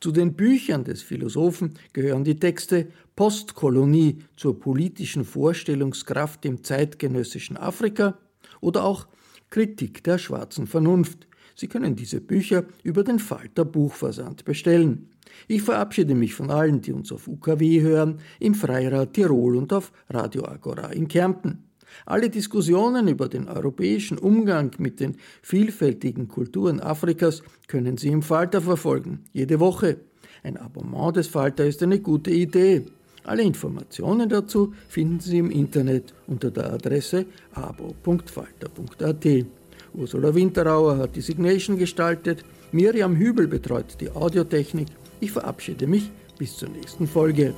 Zu 0.00 0.12
den 0.12 0.34
Büchern 0.34 0.84
des 0.84 1.02
Philosophen 1.02 1.74
gehören 1.92 2.24
die 2.24 2.38
Texte 2.38 2.88
Postkolonie 3.14 4.18
zur 4.36 4.60
politischen 4.60 5.24
Vorstellungskraft 5.24 6.44
im 6.44 6.62
zeitgenössischen 6.62 7.56
Afrika 7.56 8.18
oder 8.60 8.84
auch 8.84 9.06
Kritik 9.48 10.04
der 10.04 10.18
schwarzen 10.18 10.66
Vernunft. 10.66 11.26
Sie 11.56 11.68
können 11.68 11.96
diese 11.96 12.20
Bücher 12.20 12.64
über 12.82 13.02
den 13.02 13.18
Falter 13.18 13.64
Buchversand 13.64 14.44
bestellen. 14.44 15.08
Ich 15.48 15.62
verabschiede 15.62 16.14
mich 16.14 16.34
von 16.34 16.50
allen, 16.50 16.82
die 16.82 16.92
uns 16.92 17.10
auf 17.10 17.26
UKW 17.26 17.80
hören, 17.80 18.18
im 18.38 18.54
Freirad 18.54 19.14
Tirol 19.14 19.56
und 19.56 19.72
auf 19.72 19.90
Radio 20.10 20.44
Agora 20.44 20.92
in 20.92 21.08
Kärnten. 21.08 21.64
Alle 22.04 22.28
Diskussionen 22.28 23.08
über 23.08 23.28
den 23.28 23.48
europäischen 23.48 24.18
Umgang 24.18 24.72
mit 24.78 25.00
den 25.00 25.16
vielfältigen 25.42 26.28
Kulturen 26.28 26.80
Afrikas 26.80 27.42
können 27.68 27.96
Sie 27.96 28.08
im 28.08 28.22
Falter 28.22 28.60
verfolgen, 28.60 29.24
jede 29.32 29.58
Woche. 29.58 30.00
Ein 30.42 30.58
Abonnement 30.58 31.16
des 31.16 31.28
Falter 31.28 31.64
ist 31.64 31.82
eine 31.82 32.00
gute 32.00 32.30
Idee. 32.30 32.84
Alle 33.24 33.42
Informationen 33.42 34.28
dazu 34.28 34.74
finden 34.88 35.20
Sie 35.20 35.38
im 35.38 35.50
Internet 35.50 36.12
unter 36.26 36.50
der 36.50 36.74
Adresse 36.74 37.24
abo.falter.at. 37.52 39.26
Ursula 39.96 40.34
Winterauer 40.34 40.98
hat 40.98 41.16
die 41.16 41.22
Signation 41.22 41.78
gestaltet, 41.78 42.44
Miriam 42.70 43.16
Hübel 43.16 43.48
betreut 43.48 43.96
die 44.00 44.10
Audiotechnik. 44.10 44.88
Ich 45.20 45.32
verabschiede 45.32 45.86
mich 45.86 46.10
bis 46.38 46.56
zur 46.56 46.68
nächsten 46.68 47.06
Folge. 47.06 47.54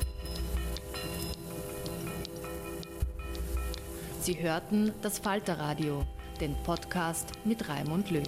Sie 4.20 4.40
hörten 4.40 4.92
das 5.02 5.18
Falterradio, 5.18 6.04
den 6.40 6.54
Podcast 6.64 7.32
mit 7.44 7.68
Raimund 7.68 8.10
Löw. 8.10 8.22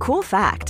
Cool 0.00 0.22
fact 0.22 0.69